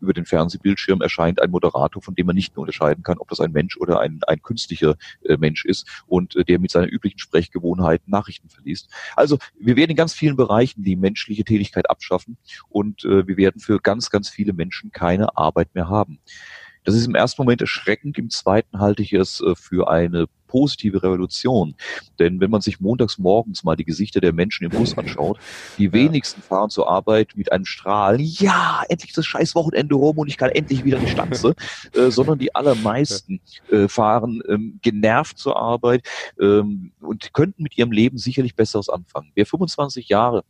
[0.00, 3.40] über den Fernsehbildschirm erscheint ein Moderator, von dem man nicht mehr unterscheiden kann, ob das
[3.40, 7.18] ein Mensch oder ein, ein künstlicher äh, Mensch ist und äh, der mit seiner üblichen
[7.18, 8.90] Sprechgewohnheiten Nachrichten verliest.
[9.16, 12.36] Also wir werden in ganz vielen Bereichen die menschliche Tätigkeit abschaffen
[12.68, 16.18] und äh, wir werden für ganz, ganz viele Menschen keine Arbeit mehr haben.
[16.84, 21.74] Das ist im ersten Moment erschreckend, im zweiten halte ich es für eine positive Revolution.
[22.18, 25.38] Denn wenn man sich montags morgens mal die Gesichter der Menschen im Bus anschaut,
[25.78, 30.28] die wenigsten fahren zur Arbeit mit einem Strahl, ja, endlich das scheiß Wochenende rum und
[30.28, 31.54] ich kann endlich wieder die Stanze,
[31.94, 36.06] äh, sondern die allermeisten äh, fahren ähm, genervt zur Arbeit
[36.40, 39.32] ähm, und könnten mit ihrem Leben sicherlich Besseres anfangen.
[39.34, 40.44] Wer 25 Jahre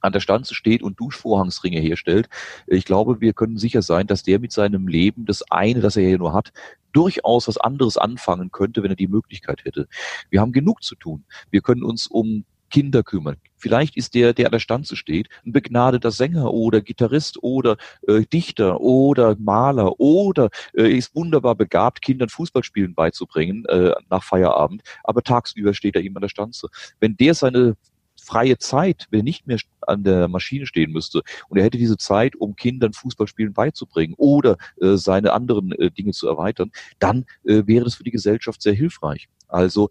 [0.00, 2.28] an der Stanze steht und Duschvorhangsringe herstellt.
[2.66, 6.06] Ich glaube, wir können sicher sein, dass der mit seinem Leben, das eine, das er
[6.06, 6.52] hier nur hat,
[6.92, 9.88] durchaus was anderes anfangen könnte, wenn er die Möglichkeit hätte.
[10.28, 11.24] Wir haben genug zu tun.
[11.50, 13.36] Wir können uns um Kinder kümmern.
[13.56, 17.76] Vielleicht ist der, der an der Stanze steht, ein begnadeter Sänger oder Gitarrist oder
[18.06, 24.82] äh, Dichter oder Maler oder äh, ist wunderbar begabt, Kindern Fußballspielen beizubringen äh, nach Feierabend,
[25.04, 26.68] aber tagsüber steht er ihm an der Stanze.
[27.00, 27.76] Wenn der seine
[28.20, 31.96] freie Zeit, wenn er nicht mehr an der Maschine stehen müsste und er hätte diese
[31.96, 37.62] Zeit, um Kindern Fußballspielen beizubringen oder äh, seine anderen äh, Dinge zu erweitern, dann äh,
[37.66, 39.28] wäre das für die Gesellschaft sehr hilfreich.
[39.48, 39.90] Also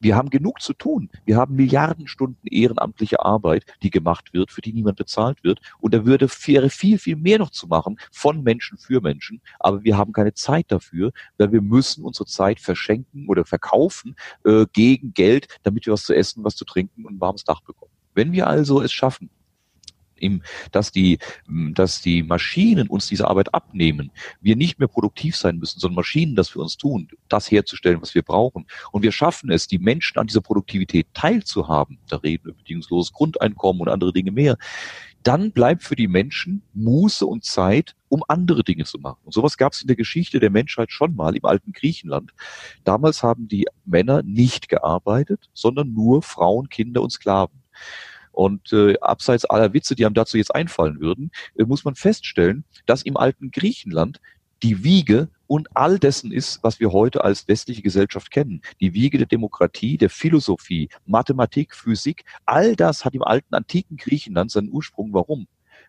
[0.00, 1.10] wir haben genug zu tun.
[1.24, 5.60] Wir haben Milliarden Stunden ehrenamtliche Arbeit, die gemacht wird, für die niemand bezahlt wird.
[5.78, 9.40] Und da würde wäre viel, viel mehr noch zu machen von Menschen für Menschen.
[9.58, 14.66] Aber wir haben keine Zeit dafür, weil wir müssen unsere Zeit verschenken oder verkaufen äh,
[14.72, 17.92] gegen Geld, damit wir was zu essen, was zu trinken und ein warmes Dach bekommen.
[18.14, 19.30] Wenn wir also es schaffen,
[20.18, 25.58] im, dass die, dass die Maschinen uns diese Arbeit abnehmen, wir nicht mehr produktiv sein
[25.58, 28.66] müssen, sondern Maschinen das für uns tun, das herzustellen, was wir brauchen.
[28.92, 31.98] Und wir schaffen es, die Menschen an dieser Produktivität teilzuhaben.
[32.08, 34.56] Da reden wir über bedingungsloses Grundeinkommen und andere Dinge mehr.
[35.22, 39.18] Dann bleibt für die Menschen Muße und Zeit, um andere Dinge zu machen.
[39.24, 42.32] Und sowas gab es in der Geschichte der Menschheit schon mal im alten Griechenland.
[42.84, 47.64] Damals haben die Männer nicht gearbeitet, sondern nur Frauen, Kinder und Sklaven.
[48.36, 52.64] Und äh, abseits aller Witze, die einem dazu jetzt einfallen würden, äh, muss man feststellen,
[52.84, 54.20] dass im alten Griechenland
[54.62, 58.60] die Wiege und all dessen ist, was wir heute als westliche Gesellschaft kennen.
[58.78, 64.50] Die Wiege der Demokratie, der Philosophie, Mathematik, Physik, all das hat im alten antiken Griechenland
[64.50, 65.14] seinen Ursprung.
[65.14, 65.46] Warum?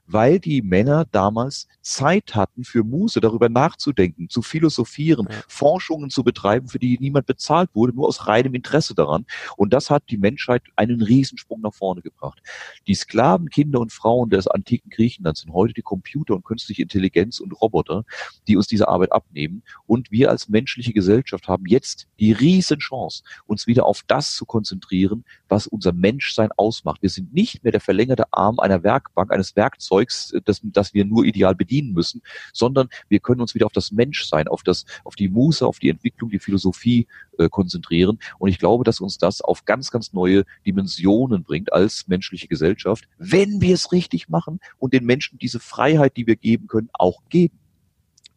[0.08, 5.38] Weil die Männer damals Zeit hatten für Muße, darüber nachzudenken, zu philosophieren, ja.
[5.48, 9.26] Forschungen zu betreiben, für die niemand bezahlt wurde, nur aus reinem Interesse daran.
[9.58, 12.42] Und das hat die Menschheit einen Riesensprung nach vorne gebracht.
[12.88, 17.40] Die Sklaven, Kinder und Frauen des antiken Griechenlands sind heute die Computer und künstliche Intelligenz
[17.40, 18.06] und Roboter,
[18.48, 19.64] die uns diese Arbeit abnehmen.
[19.86, 25.26] Und wir als menschliche Gesellschaft haben jetzt die Riesenchance, uns wieder auf das zu konzentrieren,
[25.50, 27.02] was unser Menschsein ausmacht.
[27.02, 31.06] Wir sind nicht mehr der verlängerte Arm einer Werkbank, eines Werkzeugs, Zeugs, das, das wir
[31.06, 32.22] nur ideal bedienen müssen,
[32.54, 35.90] sondern wir können uns wieder auf das Menschsein, auf das, auf die Muße, auf die
[35.90, 37.08] Entwicklung, die Philosophie
[37.38, 38.20] äh, konzentrieren.
[38.38, 43.08] Und ich glaube, dass uns das auf ganz, ganz neue Dimensionen bringt als menschliche Gesellschaft,
[43.18, 47.22] wenn wir es richtig machen und den Menschen diese Freiheit, die wir geben können, auch
[47.30, 47.58] geben.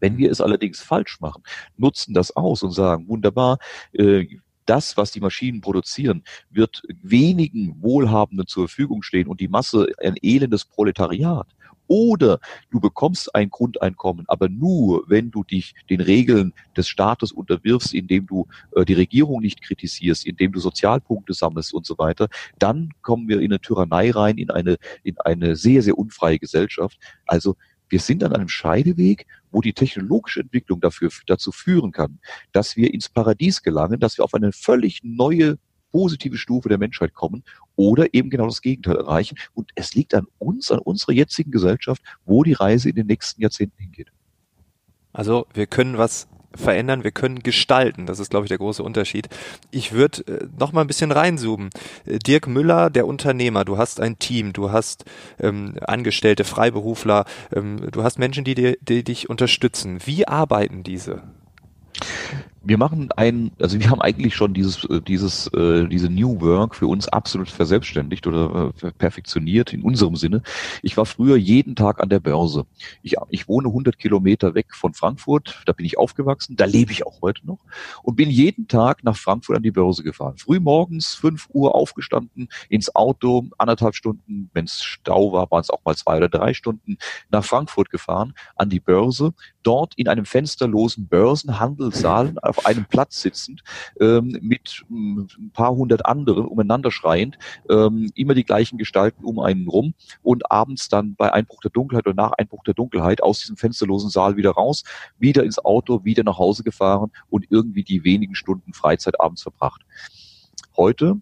[0.00, 1.42] Wenn wir es allerdings falsch machen,
[1.76, 3.58] nutzen das aus und sagen, wunderbar,
[3.92, 4.26] äh,
[4.66, 10.16] das, was die Maschinen produzieren, wird wenigen Wohlhabenden zur Verfügung stehen und die Masse ein
[10.22, 11.48] elendes Proletariat
[11.86, 12.38] Oder
[12.70, 18.26] du bekommst ein Grundeinkommen, aber nur, wenn du dich den Regeln des Staates unterwirfst, indem
[18.26, 18.46] du
[18.76, 23.40] äh, die Regierung nicht kritisierst, indem du Sozialpunkte sammelst und so weiter, dann kommen wir
[23.40, 26.96] in eine Tyrannei rein, in eine, in eine sehr, sehr unfreie Gesellschaft.
[27.26, 27.56] Also
[27.88, 32.18] wir sind an einem Scheideweg, wo die technologische Entwicklung dafür, dazu führen kann,
[32.52, 35.58] dass wir ins Paradies gelangen, dass wir auf eine völlig neue
[35.92, 37.42] positive Stufe der Menschheit kommen
[37.76, 39.36] oder eben genau das Gegenteil erreichen.
[39.54, 43.42] Und es liegt an uns, an unserer jetzigen Gesellschaft, wo die Reise in den nächsten
[43.42, 44.12] Jahrzehnten hingeht.
[45.12, 48.06] Also wir können was verändern, wir können gestalten.
[48.06, 49.28] Das ist, glaube ich, der große Unterschied.
[49.70, 51.70] Ich würde äh, noch mal ein bisschen reinzoomen.
[52.06, 55.04] Äh, Dirk Müller, der Unternehmer, du hast ein Team, du hast
[55.38, 60.00] ähm, Angestellte, Freiberufler, ähm, du hast Menschen, die, dir, die dich unterstützen.
[60.04, 61.22] Wie arbeiten diese?
[62.62, 66.74] Wir machen ein, also wir haben eigentlich schon dieses, äh, dieses, äh, diese New Work
[66.74, 70.42] für uns absolut verselbstständigt oder äh, perfektioniert in unserem Sinne.
[70.82, 72.66] Ich war früher jeden Tag an der Börse.
[73.02, 77.06] Ich, ich wohne 100 Kilometer weg von Frankfurt, da bin ich aufgewachsen, da lebe ich
[77.06, 77.60] auch heute noch
[78.02, 80.36] und bin jeden Tag nach Frankfurt an die Börse gefahren.
[80.36, 85.70] Früh morgens, 5 Uhr aufgestanden, ins Auto, anderthalb Stunden, wenn es Stau war, waren es
[85.70, 86.98] auch mal zwei oder drei Stunden,
[87.30, 93.62] nach Frankfurt gefahren, an die Börse, dort in einem fensterlosen Börsenhandelssaal auf einem Platz sitzend,
[94.00, 99.38] ähm, mit ähm, ein paar hundert anderen umeinander schreiend, ähm, immer die gleichen Gestalten um
[99.38, 103.40] einen rum und abends dann bei Einbruch der Dunkelheit oder nach Einbruch der Dunkelheit aus
[103.40, 104.84] diesem fensterlosen Saal wieder raus,
[105.18, 109.82] wieder ins Auto, wieder nach Hause gefahren und irgendwie die wenigen Stunden Freizeit abends verbracht.
[110.76, 111.20] Heute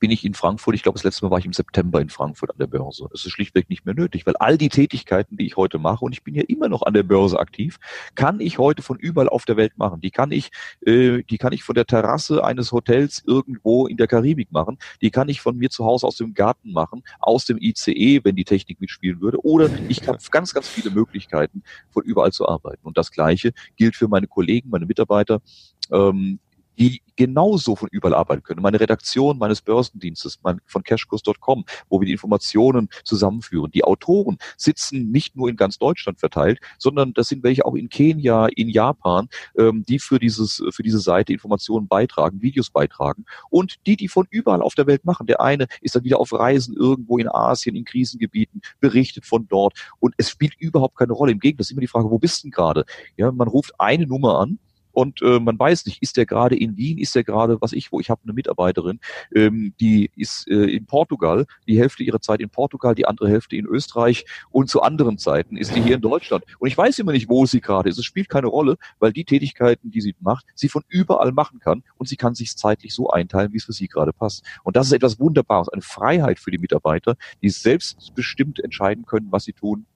[0.00, 2.50] bin ich in Frankfurt, ich glaube, das letzte Mal war ich im September in Frankfurt
[2.50, 3.08] an der Börse.
[3.14, 6.12] Es ist schlichtweg nicht mehr nötig, weil all die Tätigkeiten, die ich heute mache, und
[6.12, 7.78] ich bin ja immer noch an der Börse aktiv,
[8.14, 10.00] kann ich heute von überall auf der Welt machen.
[10.00, 10.50] Die kann ich,
[10.84, 14.78] äh, die kann ich von der Terrasse eines Hotels irgendwo in der Karibik machen.
[15.02, 18.36] Die kann ich von mir zu Hause aus dem Garten machen, aus dem ICE, wenn
[18.36, 19.44] die Technik mitspielen würde.
[19.44, 22.86] Oder ich habe ganz, ganz viele Möglichkeiten, von überall zu arbeiten.
[22.86, 25.42] Und das Gleiche gilt für meine Kollegen, meine Mitarbeiter.
[25.92, 26.38] Ähm,
[26.80, 28.62] die genauso von überall arbeiten können.
[28.62, 33.70] Meine Redaktion meines Börsendienstes mein, von cashkurs.com, wo wir die Informationen zusammenführen.
[33.70, 37.90] Die Autoren sitzen nicht nur in ganz Deutschland verteilt, sondern das sind welche auch in
[37.90, 43.76] Kenia, in Japan, ähm, die für dieses für diese Seite Informationen beitragen, Videos beitragen und
[43.86, 45.26] die, die von überall auf der Welt machen.
[45.26, 49.74] Der eine ist dann wieder auf Reisen irgendwo in Asien, in Krisengebieten, berichtet von dort
[49.98, 51.32] und es spielt überhaupt keine Rolle.
[51.32, 52.86] Im Gegenteil, das ist immer die Frage, wo bist du denn gerade?
[53.18, 54.58] Ja, man ruft eine Nummer an
[54.92, 57.92] und äh, man weiß nicht, ist der gerade in Wien, ist der gerade, was ich,
[57.92, 59.00] wo ich habe eine Mitarbeiterin,
[59.34, 63.56] ähm, die ist äh, in Portugal, die Hälfte ihrer Zeit in Portugal, die andere Hälfte
[63.56, 66.44] in Österreich und zu anderen Zeiten ist die hier in Deutschland.
[66.58, 67.98] Und ich weiß immer nicht, wo sie gerade ist.
[67.98, 71.82] Es spielt keine Rolle, weil die Tätigkeiten, die sie macht, sie von überall machen kann
[71.96, 74.44] und sie kann sich zeitlich so einteilen, wie es für sie gerade passt.
[74.64, 79.44] Und das ist etwas Wunderbares, eine Freiheit für die Mitarbeiter, die selbstbestimmt entscheiden können, was
[79.44, 79.86] sie tun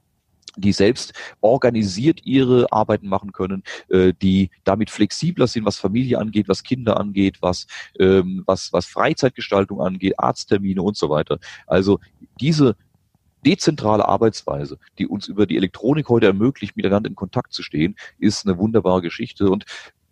[0.57, 6.49] die selbst organisiert ihre Arbeiten machen können, äh, die damit flexibler sind, was Familie angeht,
[6.49, 7.67] was Kinder angeht, was,
[7.99, 11.38] ähm, was, was Freizeitgestaltung angeht, Arzttermine und so weiter.
[11.67, 12.01] Also
[12.40, 12.77] diese
[13.45, 18.47] dezentrale Arbeitsweise, die uns über die Elektronik heute ermöglicht, miteinander in Kontakt zu stehen, ist
[18.47, 19.51] eine wunderbare Geschichte.
[19.51, 19.64] Und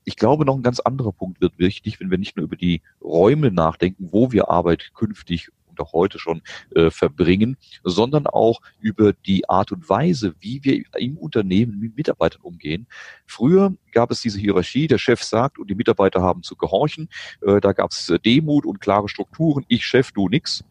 [0.04, 2.82] ich glaube, noch ein ganz anderer Punkt wird wichtig, wenn wir nicht nur über die
[3.00, 6.42] Räume nachdenken, wo wir Arbeit künftig und auch heute schon
[6.74, 12.42] äh, verbringen, sondern auch über die Art und Weise, wie wir im Unternehmen mit Mitarbeitern
[12.42, 12.86] umgehen.
[13.26, 17.08] Früher gab es diese Hierarchie, der Chef sagt und die Mitarbeiter haben zu gehorchen.
[17.40, 20.64] Äh, da gab es Demut und klare Strukturen, ich Chef, du nix.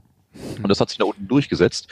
[0.62, 1.90] Und das hat sich da unten durchgesetzt.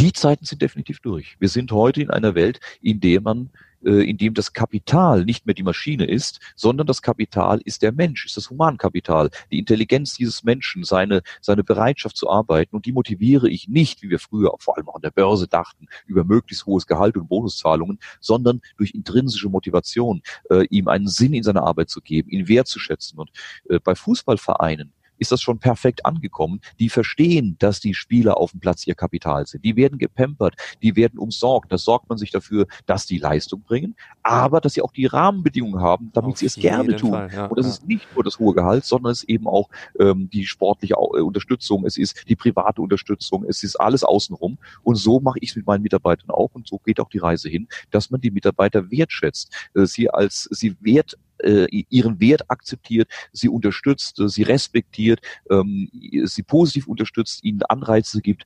[0.00, 1.36] Die Zeiten sind definitiv durch.
[1.40, 3.50] Wir sind heute in einer Welt, in der man
[3.84, 7.92] äh, in dem das Kapital nicht mehr die Maschine ist, sondern das Kapital ist der
[7.92, 12.74] Mensch, ist das Humankapital, die Intelligenz dieses Menschen, seine, seine Bereitschaft zu arbeiten.
[12.74, 15.86] Und die motiviere ich nicht, wie wir früher vor allem auch an der Börse dachten,
[16.06, 21.42] über möglichst hohes Gehalt und Bonuszahlungen, sondern durch intrinsische Motivation, äh, ihm einen Sinn in
[21.42, 23.18] seiner Arbeit zu geben, ihn wertzuschätzen.
[23.18, 23.30] Und
[23.68, 26.60] äh, bei Fußballvereinen ist das schon perfekt angekommen.
[26.78, 29.64] Die verstehen, dass die Spieler auf dem Platz ihr Kapital sind.
[29.64, 31.72] Die werden gepampert, die werden umsorgt.
[31.72, 35.80] Das sorgt man sich dafür, dass die Leistung bringen, aber dass sie auch die Rahmenbedingungen
[35.80, 37.10] haben, damit auf sie es gerne tun.
[37.10, 37.72] Fall, ja, Und das ja.
[37.72, 41.20] ist nicht nur das hohe Gehalt, sondern es ist eben auch ähm, die sportliche äh,
[41.20, 44.58] Unterstützung, es ist die private Unterstützung, es ist alles außenrum.
[44.82, 47.48] Und so mache ich es mit meinen Mitarbeitern auch und so geht auch die Reise
[47.48, 53.08] hin, dass man die Mitarbeiter wertschätzt, äh, sie als sie wert äh, ihren Wert akzeptiert,
[53.32, 55.20] sie unterstützt, äh, sie respektiert,
[55.50, 55.90] ähm,
[56.24, 58.44] sie positiv unterstützt, ihnen Anreize gibt,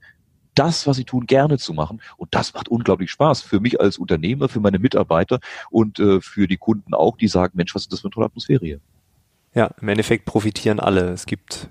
[0.55, 2.03] das, was sie tun, gerne zu machen.
[2.17, 6.47] Und das macht unglaublich Spaß für mich als Unternehmer, für meine Mitarbeiter und äh, für
[6.47, 8.81] die Kunden auch, die sagen, Mensch, was ist das für eine tolle Atmosphäre hier?
[9.55, 11.11] Ja, im Endeffekt profitieren alle.
[11.11, 11.69] Es gibt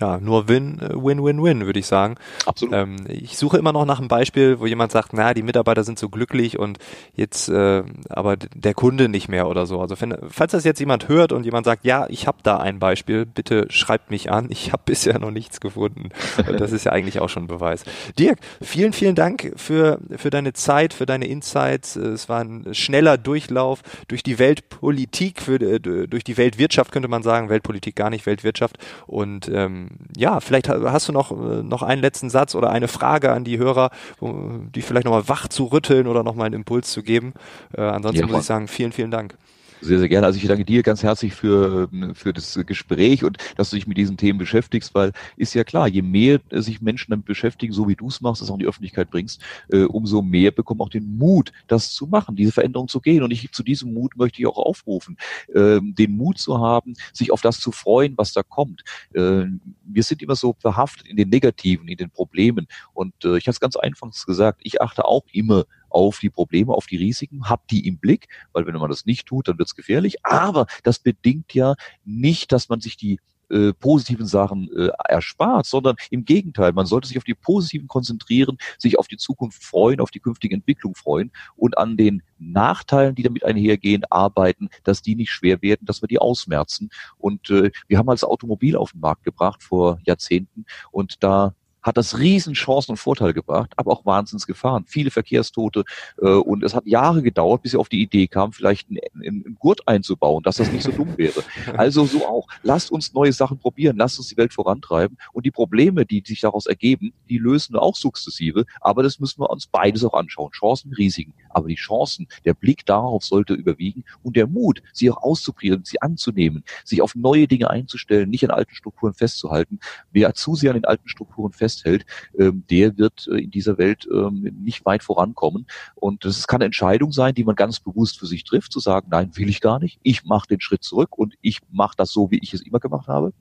[0.00, 2.16] ja, nur Win, äh, Win, Win, Win, würde ich sagen.
[2.46, 2.74] Absolut.
[2.74, 5.98] Ähm, ich suche immer noch nach einem Beispiel, wo jemand sagt, na, die Mitarbeiter sind
[5.98, 6.78] so glücklich und
[7.14, 9.80] jetzt äh, aber der Kunde nicht mehr oder so.
[9.80, 12.78] Also wenn, falls das jetzt jemand hört und jemand sagt, ja, ich habe da ein
[12.78, 14.46] Beispiel, bitte schreibt mich an.
[14.50, 16.08] Ich habe bisher noch nichts gefunden.
[16.48, 17.84] Und das ist ja eigentlich auch schon ein Beweis.
[18.18, 21.96] Dirk, vielen, vielen Dank für, für deine Zeit, für deine Insights.
[21.96, 27.22] Es war ein schneller Durchlauf durch die Weltpolitik, für, äh, durch die Weltwirtschaft könnte man
[27.22, 28.78] sagen, Weltpolitik gar nicht, Weltwirtschaft.
[29.06, 33.32] Und ähm, ja, vielleicht hast du noch, äh, noch einen letzten Satz oder eine Frage
[33.32, 37.34] an die Hörer, die vielleicht nochmal wach zu rütteln oder nochmal einen Impuls zu geben.
[37.76, 39.36] Äh, ansonsten ja, muss ich sagen, vielen, vielen Dank.
[39.82, 40.26] Sehr, sehr gerne.
[40.26, 43.96] Also ich danke dir ganz herzlich für, für das Gespräch und dass du dich mit
[43.96, 47.96] diesen Themen beschäftigst, weil ist ja klar, je mehr sich Menschen damit beschäftigen, so wie
[47.96, 49.40] du es machst, das auch in die Öffentlichkeit bringst,
[49.72, 53.22] äh, umso mehr bekommen auch den Mut, das zu machen, diese Veränderung zu gehen.
[53.22, 55.16] Und ich zu diesem Mut möchte ich auch aufrufen,
[55.54, 58.82] äh, den Mut zu haben, sich auf das zu freuen, was da kommt.
[59.14, 59.46] Äh,
[59.84, 62.66] wir sind immer so verhaftet in den Negativen, in den Problemen.
[62.92, 66.72] Und äh, ich habe es ganz einfach gesagt, ich achte auch immer auf die Probleme,
[66.72, 69.68] auf die Risiken, habt die im Blick, weil wenn man das nicht tut, dann wird
[69.68, 70.24] es gefährlich.
[70.24, 71.74] Aber das bedingt ja
[72.04, 73.18] nicht, dass man sich die
[73.50, 78.58] äh, positiven Sachen äh, erspart, sondern im Gegenteil, man sollte sich auf die positiven konzentrieren,
[78.78, 83.24] sich auf die Zukunft freuen, auf die künftige Entwicklung freuen und an den Nachteilen, die
[83.24, 86.90] damit einhergehen, arbeiten, dass die nicht schwer werden, dass wir die ausmerzen.
[87.18, 91.96] Und äh, wir haben als Automobil auf den Markt gebracht vor Jahrzehnten und da hat
[91.96, 94.84] das riesen Chancen und Vorteile gebracht, aber auch Wahnsinnsgefahren.
[94.86, 95.84] Viele Verkehrstote
[96.20, 99.56] äh, und es hat Jahre gedauert, bis sie auf die Idee kam, vielleicht einen, einen
[99.58, 101.42] Gurt einzubauen, dass das nicht so dumm wäre.
[101.76, 102.46] Also so auch.
[102.62, 106.40] Lasst uns neue Sachen probieren, lasst uns die Welt vorantreiben und die Probleme, die sich
[106.40, 110.50] daraus ergeben, die lösen wir auch sukzessive, aber das müssen wir uns beides auch anschauen.
[110.50, 111.32] Chancen, Risiken.
[111.48, 116.02] Aber die Chancen, der Blick darauf sollte überwiegen und der Mut, sie auch auszuprobieren, sie
[116.02, 119.80] anzunehmen, sich auf neue Dinge einzustellen, nicht an alten Strukturen festzuhalten.
[120.12, 122.04] Wer zu sehr an den alten Strukturen festhält, festhält,
[122.38, 125.66] ähm, der wird äh, in dieser Welt ähm, nicht weit vorankommen.
[125.94, 129.08] Und das kann eine Entscheidung sein, die man ganz bewusst für sich trifft, zu sagen,
[129.10, 129.98] nein, will ich gar nicht.
[130.02, 133.08] Ich mache den Schritt zurück und ich mache das so, wie ich es immer gemacht
[133.08, 133.32] habe.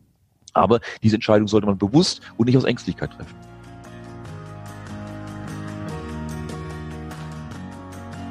[0.53, 3.48] Aber diese Entscheidung sollte man bewusst und nicht aus Ängstlichkeit treffen.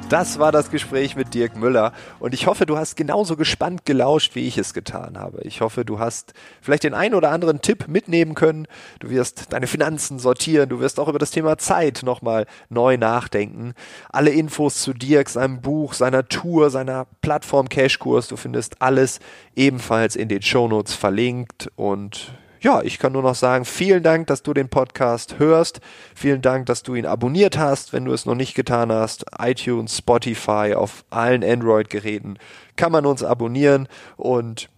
[0.09, 4.33] Das war das Gespräch mit Dirk Müller und ich hoffe, du hast genauso gespannt gelauscht,
[4.33, 5.41] wie ich es getan habe.
[5.43, 8.65] Ich hoffe, du hast vielleicht den einen oder anderen Tipp mitnehmen können.
[8.99, 13.75] Du wirst deine Finanzen sortieren, du wirst auch über das Thema Zeit nochmal neu nachdenken.
[14.09, 19.19] Alle Infos zu Dirk, seinem Buch, seiner Tour, seiner Plattform Cashkurs, du findest alles
[19.55, 24.43] ebenfalls in den Shownotes verlinkt und ja, ich kann nur noch sagen, vielen Dank, dass
[24.43, 25.79] du den Podcast hörst.
[26.15, 29.25] Vielen Dank, dass du ihn abonniert hast, wenn du es noch nicht getan hast.
[29.39, 32.37] iTunes, Spotify, auf allen Android-Geräten
[32.75, 33.87] kann man uns abonnieren.
[34.17, 34.69] Und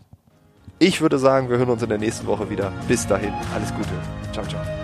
[0.79, 2.71] ich würde sagen, wir hören uns in der nächsten Woche wieder.
[2.87, 3.89] Bis dahin, alles Gute.
[4.33, 4.80] Ciao, ciao.